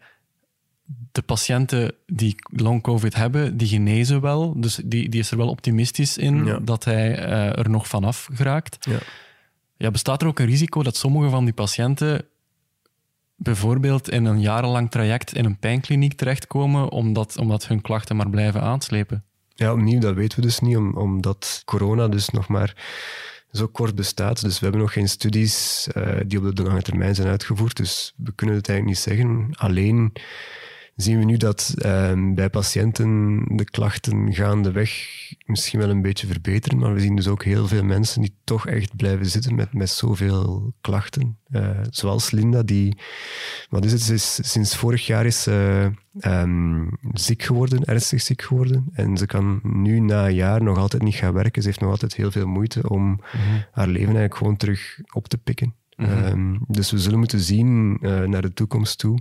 de 1.12 1.22
patiënten 1.22 1.94
die 2.06 2.36
long 2.46 2.82
COVID 2.82 3.16
hebben, 3.16 3.58
die 3.58 3.68
genezen 3.68 4.22
wel. 4.22 4.54
Dus 4.62 4.82
die, 4.86 5.10
die 5.10 5.20
is 5.20 5.32
er 5.32 5.38
wel 5.38 5.50
optimistisch 5.50 6.18
in 6.18 6.60
dat 6.64 6.84
hij 6.84 7.20
uh, 7.20 7.58
er 7.58 7.70
nog 7.70 7.88
vanaf 7.88 8.30
geraakt. 8.34 8.86
Ja. 8.86 9.00
ja, 9.78 9.92
bestaat 9.92 10.22
er 10.22 10.28
ook 10.28 10.40
een 10.40 10.46
risico 10.46 10.84
dat 10.84 10.96
sommige 10.96 11.30
van 11.30 11.44
die 11.44 11.54
patiënten 11.54 12.26
bijvoorbeeld 13.36 14.10
in 14.10 14.26
een 14.26 14.42
jarenlang 14.42 14.92
traject 14.92 15.36
in 15.36 15.46
een 15.46 15.60
pijnkliniek 15.60 16.14
terechtkomen 16.14 16.92
omdat, 16.92 17.38
omdat 17.38 17.68
hun 17.68 17.82
klachten 17.82 18.16
maar 18.16 18.30
blijven 18.30 18.62
aanslepen? 18.62 19.24
Ja, 19.56 19.72
opnieuw, 19.72 20.00
dat 20.00 20.16
weten 20.16 20.40
we 20.40 20.46
dus 20.46 20.60
niet, 20.60 20.78
omdat 20.78 21.62
corona 21.66 22.08
dus 22.08 22.30
nog 22.30 22.48
maar 22.48 22.76
zo 23.52 23.68
kort 23.68 23.96
bestaat. 23.96 24.42
Dus 24.42 24.54
we 24.54 24.64
hebben 24.64 24.82
nog 24.82 24.94
geen 24.94 25.10
studies 25.10 25.88
uh, 25.98 26.14
die 26.26 26.48
op 26.48 26.56
de 26.56 26.64
lange 26.64 26.82
termijn 26.82 27.16
zijn 27.16 27.28
uitgevoerd. 27.28 27.78
Dus 27.78 28.14
we 28.18 28.32
kunnen 28.36 28.56
het 28.56 28.70
eigenlijk 28.70 28.98
niet 28.98 29.08
zeggen. 29.08 29.50
Alleen 29.52 30.14
zien 31.02 31.20
we 31.20 31.26
nu 31.26 31.38
dat 31.38 31.74
um, 31.86 32.36
bij 32.36 32.50
patiënten 32.50 33.44
de 33.58 33.64
klachten 33.64 34.34
gaandeweg 34.34 34.92
misschien 35.46 35.80
wel 35.80 35.90
een 35.90 36.02
beetje 36.02 36.28
verbeteren. 36.28 36.78
Maar 36.78 36.94
we 36.94 37.00
zien 37.00 37.16
dus 37.16 37.28
ook 37.28 37.44
heel 37.44 37.68
veel 37.68 37.84
mensen 37.84 38.22
die 38.22 38.36
toch 38.44 38.68
echt 38.68 38.96
blijven 38.96 39.26
zitten 39.26 39.56
met, 39.56 39.74
met 39.74 39.90
zoveel 39.90 40.74
klachten. 40.82 41.38
Uh, 41.52 41.70
zoals 41.90 42.32
Linda, 42.32 42.64
die, 42.64 42.98
wat 43.70 43.86
is 43.86 43.92
het, 43.92 44.10
is, 44.10 44.40
sinds 44.42 44.76
vorig 44.76 45.06
jaar 45.06 45.26
is 45.26 45.48
uh, 45.48 45.86
um, 46.22 46.98
ziek 47.14 47.44
geworden, 47.44 47.84
ernstig 47.84 48.22
ziek 48.22 48.42
geworden. 48.42 48.90
En 48.94 49.18
ze 49.18 49.26
kan 49.26 49.60
nu 49.64 50.00
na 50.00 50.26
een 50.26 50.36
jaar 50.36 50.64
nog 50.64 50.78
altijd 50.78 51.04
niet 51.04 51.16
gaan 51.16 51.34
werken. 51.34 51.62
Ze 51.62 51.68
heeft 51.68 51.82
nog 51.82 51.92
altijd 51.92 52.16
heel 52.16 52.32
veel 52.32 52.48
moeite 52.48 52.90
om 52.90 53.04
mm 53.04 53.20
-hmm. 53.32 53.66
haar 53.72 53.88
leven 53.88 54.04
eigenlijk 54.04 54.36
gewoon 54.36 54.58
terug 54.58 55.00
op 55.14 55.28
te 55.28 55.38
pikken. 55.38 55.76
Mm 56.02 56.08
-hmm. 56.08 56.26
um, 56.26 56.60
dus 56.68 56.92
we 56.92 57.00
zullen 57.00 57.20
moeten 57.20 57.40
zien 57.40 57.98
uh, 58.02 58.22
naar 58.22 58.42
de 58.42 58.54
toekomst 58.54 58.98
toe 58.98 59.20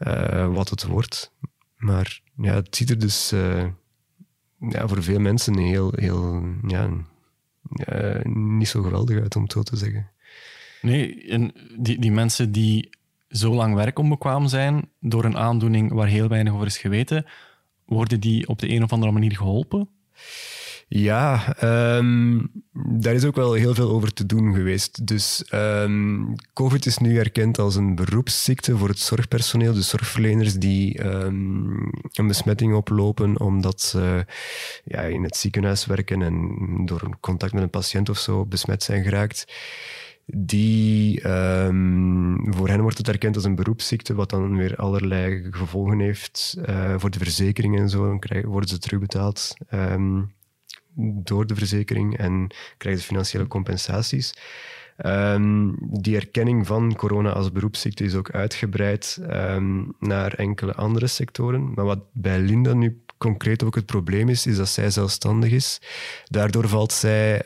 uh, 0.00 0.54
wat 0.54 0.68
het 0.68 0.84
wordt. 0.84 1.32
Maar 1.76 2.20
ja, 2.36 2.54
het 2.54 2.76
ziet 2.76 2.90
er 2.90 2.98
dus 2.98 3.32
uh, 3.32 3.64
ja, 4.58 4.88
voor 4.88 5.02
veel 5.02 5.20
mensen 5.20 5.58
heel, 5.58 5.92
heel 5.96 6.44
ja, 6.66 6.90
niet 8.32 8.68
zo 8.68 8.82
geweldig 8.82 9.20
uit, 9.20 9.36
om 9.36 9.42
het 9.42 9.52
zo 9.52 9.62
te 9.62 9.76
zeggen. 9.76 10.10
Nee, 10.82 11.24
en 11.28 11.52
die, 11.78 11.98
die 11.98 12.12
mensen 12.12 12.52
die 12.52 12.90
zo 13.28 13.54
lang 13.54 13.74
werkonbekwaam 13.74 14.48
zijn 14.48 14.88
door 15.00 15.24
een 15.24 15.36
aandoening 15.36 15.92
waar 15.92 16.06
heel 16.06 16.28
weinig 16.28 16.52
over 16.52 16.66
is 16.66 16.78
geweten, 16.78 17.26
worden 17.84 18.20
die 18.20 18.48
op 18.48 18.58
de 18.58 18.68
een 18.68 18.82
of 18.82 18.92
andere 18.92 19.12
manier 19.12 19.36
geholpen? 19.36 19.88
Ja, 20.94 21.56
ehm, 21.56 22.38
daar 22.72 23.14
is 23.14 23.24
ook 23.24 23.34
wel 23.34 23.52
heel 23.52 23.74
veel 23.74 23.90
over 23.90 24.12
te 24.12 24.26
doen 24.26 24.54
geweest. 24.54 25.06
Dus 25.06 25.44
um, 25.54 26.34
COVID 26.52 26.86
is 26.86 26.98
nu 26.98 27.18
erkend 27.18 27.58
als 27.58 27.76
een 27.76 27.94
beroepsziekte 27.94 28.76
voor 28.76 28.88
het 28.88 28.98
zorgpersoneel, 28.98 29.72
de 29.72 29.82
zorgverleners 29.82 30.54
die 30.54 31.04
um, 31.04 31.90
een 32.12 32.26
besmetting 32.26 32.74
oplopen 32.74 33.40
omdat 33.40 33.80
ze 33.80 34.26
ja, 34.84 35.00
in 35.00 35.22
het 35.22 35.36
ziekenhuis 35.36 35.86
werken 35.86 36.22
en 36.22 36.56
door 36.84 37.16
contact 37.20 37.52
met 37.52 37.62
een 37.62 37.70
patiënt 37.70 38.08
of 38.08 38.18
zo 38.18 38.46
besmet 38.46 38.82
zijn 38.82 39.02
geraakt 39.02 39.52
die 40.26 41.20
voor 42.50 42.68
hen 42.68 42.80
wordt 42.80 42.98
het 42.98 43.08
erkend 43.08 43.34
als 43.34 43.44
een 43.44 43.54
beroepsziekte, 43.54 44.14
wat 44.14 44.30
dan 44.30 44.56
weer 44.56 44.76
allerlei 44.76 45.46
gevolgen 45.50 45.98
heeft 45.98 46.56
uh, 46.68 46.94
voor 46.98 47.10
de 47.10 47.18
verzekering 47.18 47.78
en 47.78 47.88
zo. 47.88 48.18
Dan 48.18 48.42
worden 48.44 48.68
ze 48.68 48.78
terugbetaald 48.78 49.54
um, 49.70 50.32
door 50.96 51.46
de 51.46 51.54
verzekering 51.54 52.16
en 52.16 52.46
krijgen 52.76 53.02
ze 53.02 53.08
financiële 53.08 53.46
compensaties. 53.46 54.34
Um, 55.06 55.76
die 55.80 56.16
erkenning 56.16 56.66
van 56.66 56.94
corona 56.96 57.30
als 57.30 57.52
beroepsziekte 57.52 58.04
is 58.04 58.14
ook 58.14 58.30
uitgebreid 58.30 59.18
naar 59.98 60.32
enkele 60.32 60.74
andere 60.74 61.06
sectoren. 61.06 61.72
Maar 61.74 61.84
wat 61.84 62.04
bij 62.12 62.38
Linda 62.38 62.72
nu 62.72 63.02
concreet 63.18 63.64
ook 63.64 63.74
het 63.74 63.86
probleem 63.86 64.28
is, 64.28 64.46
is 64.46 64.56
dat 64.56 64.68
zij 64.68 64.90
zelfstandig 64.90 65.50
is. 65.50 65.80
Daardoor 66.24 66.68
valt 66.68 66.92
zij 66.92 67.42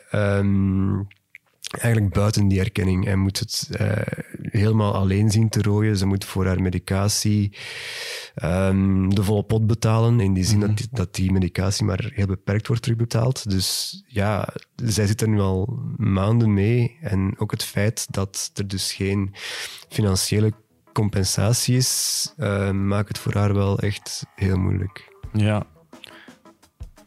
eigenlijk 1.66 2.14
buiten 2.14 2.48
die 2.48 2.60
erkenning 2.60 3.06
en 3.06 3.18
moet 3.18 3.38
het 3.38 3.68
uh, 3.80 3.92
helemaal 4.42 4.94
alleen 4.94 5.30
zien 5.30 5.48
te 5.48 5.62
rooien. 5.62 5.96
Ze 5.96 6.06
moet 6.06 6.24
voor 6.24 6.46
haar 6.46 6.62
medicatie 6.62 7.56
um, 8.42 9.14
de 9.14 9.24
volle 9.24 9.42
pot 9.42 9.66
betalen, 9.66 10.20
in 10.20 10.34
die 10.34 10.44
zin 10.44 10.60
dat, 10.60 10.68
mhm. 10.68 10.78
die, 10.78 10.88
dat 10.90 11.14
die 11.14 11.32
medicatie 11.32 11.84
maar 11.84 12.10
heel 12.14 12.26
beperkt 12.26 12.66
wordt 12.66 12.82
terugbetaald. 12.82 13.50
Dus 13.50 14.02
ja, 14.06 14.48
zij 14.76 15.06
zit 15.06 15.20
er 15.20 15.28
nu 15.28 15.40
al 15.40 15.78
maanden 15.96 16.54
mee. 16.54 16.96
En 17.00 17.34
ook 17.38 17.50
het 17.50 17.64
feit 17.64 18.06
dat 18.10 18.50
er 18.54 18.68
dus 18.68 18.92
geen 18.92 19.34
financiële 19.88 20.52
compensatie 20.92 21.76
is, 21.76 22.32
uh, 22.36 22.70
maakt 22.70 23.08
het 23.08 23.18
voor 23.18 23.34
haar 23.34 23.54
wel 23.54 23.78
echt 23.78 24.26
heel 24.34 24.56
moeilijk. 24.56 25.14
Ja, 25.32 25.66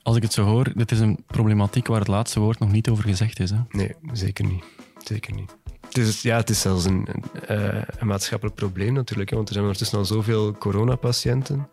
als 0.09 0.17
ik 0.17 0.23
het 0.23 0.33
zo 0.33 0.43
hoor, 0.43 0.71
dit 0.73 0.91
is 0.91 0.99
een 0.99 1.23
problematiek 1.27 1.87
waar 1.87 1.99
het 1.99 2.07
laatste 2.07 2.39
woord 2.39 2.59
nog 2.59 2.71
niet 2.71 2.89
over 2.89 3.03
gezegd 3.03 3.39
is. 3.39 3.49
Hè? 3.49 3.57
Nee, 3.69 3.95
zeker 4.11 4.45
niet. 4.45 4.63
Zeker 5.03 5.33
niet. 5.33 5.55
Het 5.87 5.97
is, 5.97 6.21
ja, 6.21 6.37
het 6.37 6.49
is 6.49 6.61
zelfs 6.61 6.85
een, 6.85 7.07
eh, 7.47 7.81
maatschappelijk 7.99 8.57
probleem 8.57 8.93
natuurlijk, 8.93 9.29
want 9.29 9.47
er 9.47 9.53
zijn 9.53 9.65
ondertussen 9.65 9.97
al 9.97 10.05
zoveel 10.05 10.51
coronapatiënten 10.51 11.69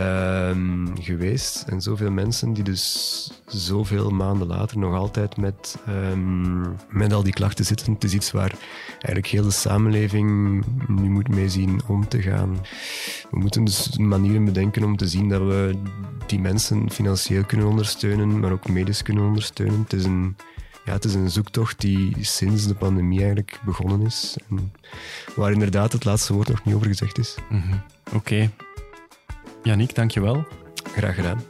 um, 0.00 0.92
geweest 1.00 1.64
en 1.68 1.80
zoveel 1.80 2.10
mensen 2.10 2.52
die 2.52 2.64
dus 2.64 3.30
zoveel 3.46 4.10
maanden 4.10 4.46
later 4.46 4.78
nog 4.78 4.94
altijd 4.94 5.36
met, 5.36 5.78
um, 5.88 6.76
met 6.88 7.12
al 7.12 7.22
die 7.22 7.32
klachten 7.32 7.64
zitten. 7.64 7.92
Het 7.92 8.04
is 8.04 8.14
iets 8.14 8.30
waar 8.30 8.54
eigenlijk 8.90 9.26
heel 9.26 9.42
de 9.42 9.50
samenleving 9.50 10.62
nu 10.88 11.10
moet 11.10 11.28
mee 11.28 11.48
zien 11.48 11.80
om 11.86 12.08
te 12.08 12.22
gaan. 12.22 12.58
We 13.30 13.38
moeten 13.38 13.64
dus 13.64 13.98
manieren 13.98 14.44
bedenken 14.44 14.84
om 14.84 14.96
te 14.96 15.08
zien 15.08 15.28
dat 15.28 15.40
we 15.40 15.78
die 16.26 16.40
mensen 16.40 16.90
financieel 16.90 17.44
kunnen 17.44 17.66
ondersteunen, 17.66 18.40
maar 18.40 18.52
ook 18.52 18.68
medisch 18.68 19.02
kunnen 19.02 19.24
ondersteunen. 19.24 19.80
Het 19.80 19.92
is 19.92 20.04
een 20.04 20.36
ja, 20.84 20.92
het 20.92 21.04
is 21.04 21.14
een 21.14 21.30
zoektocht 21.30 21.80
die 21.80 22.16
sinds 22.20 22.66
de 22.66 22.74
pandemie 22.74 23.18
eigenlijk 23.18 23.60
begonnen 23.64 24.00
is. 24.00 24.36
En 24.50 24.72
waar 25.36 25.52
inderdaad 25.52 25.92
het 25.92 26.04
laatste 26.04 26.32
woord 26.32 26.48
nog 26.48 26.64
niet 26.64 26.74
over 26.74 26.86
gezegd 26.86 27.18
is. 27.18 27.34
-hmm. 27.48 27.82
Oké. 28.12 28.50
Yannick, 29.64 29.94
dankjewel. 29.94 30.44
Graag 30.96 31.14
gedaan. 31.14 31.40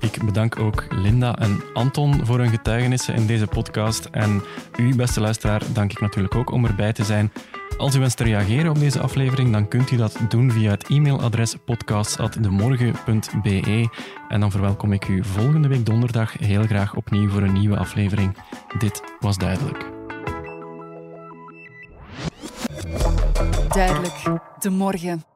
Ik 0.00 0.24
bedank 0.24 0.58
ook 0.58 0.84
Linda 0.88 1.36
en 1.36 1.62
Anton 1.74 2.26
voor 2.26 2.38
hun 2.38 2.50
getuigenissen 2.50 3.14
in 3.14 3.26
deze 3.26 3.46
podcast. 3.46 4.04
En 4.04 4.42
u, 4.78 4.94
beste 4.94 5.20
luisteraar, 5.20 5.62
dank 5.72 5.90
ik 5.90 6.00
natuurlijk 6.00 6.34
ook 6.34 6.50
om 6.50 6.64
erbij 6.64 6.92
te 6.92 7.04
zijn. 7.04 7.32
Als 7.76 7.94
u 7.94 7.98
wenst 7.98 8.16
te 8.16 8.24
reageren 8.24 8.70
op 8.70 8.78
deze 8.78 9.00
aflevering, 9.00 9.52
dan 9.52 9.68
kunt 9.68 9.90
u 9.90 9.96
dat 9.96 10.18
doen 10.28 10.50
via 10.50 10.70
het 10.70 10.88
e-mailadres 10.88 11.56
podcast.demorgen.be. 11.64 13.88
En 14.28 14.40
dan 14.40 14.50
verwelkom 14.50 14.92
ik 14.92 15.08
u 15.08 15.24
volgende 15.24 15.68
week 15.68 15.86
donderdag 15.86 16.38
heel 16.38 16.62
graag 16.62 16.94
opnieuw 16.94 17.28
voor 17.28 17.42
een 17.42 17.52
nieuwe 17.52 17.76
aflevering. 17.76 18.36
Dit 18.78 19.02
was 19.20 19.38
duidelijk. 19.38 19.90
Duidelijk, 23.68 24.22
de 24.58 24.70
morgen. 24.70 25.31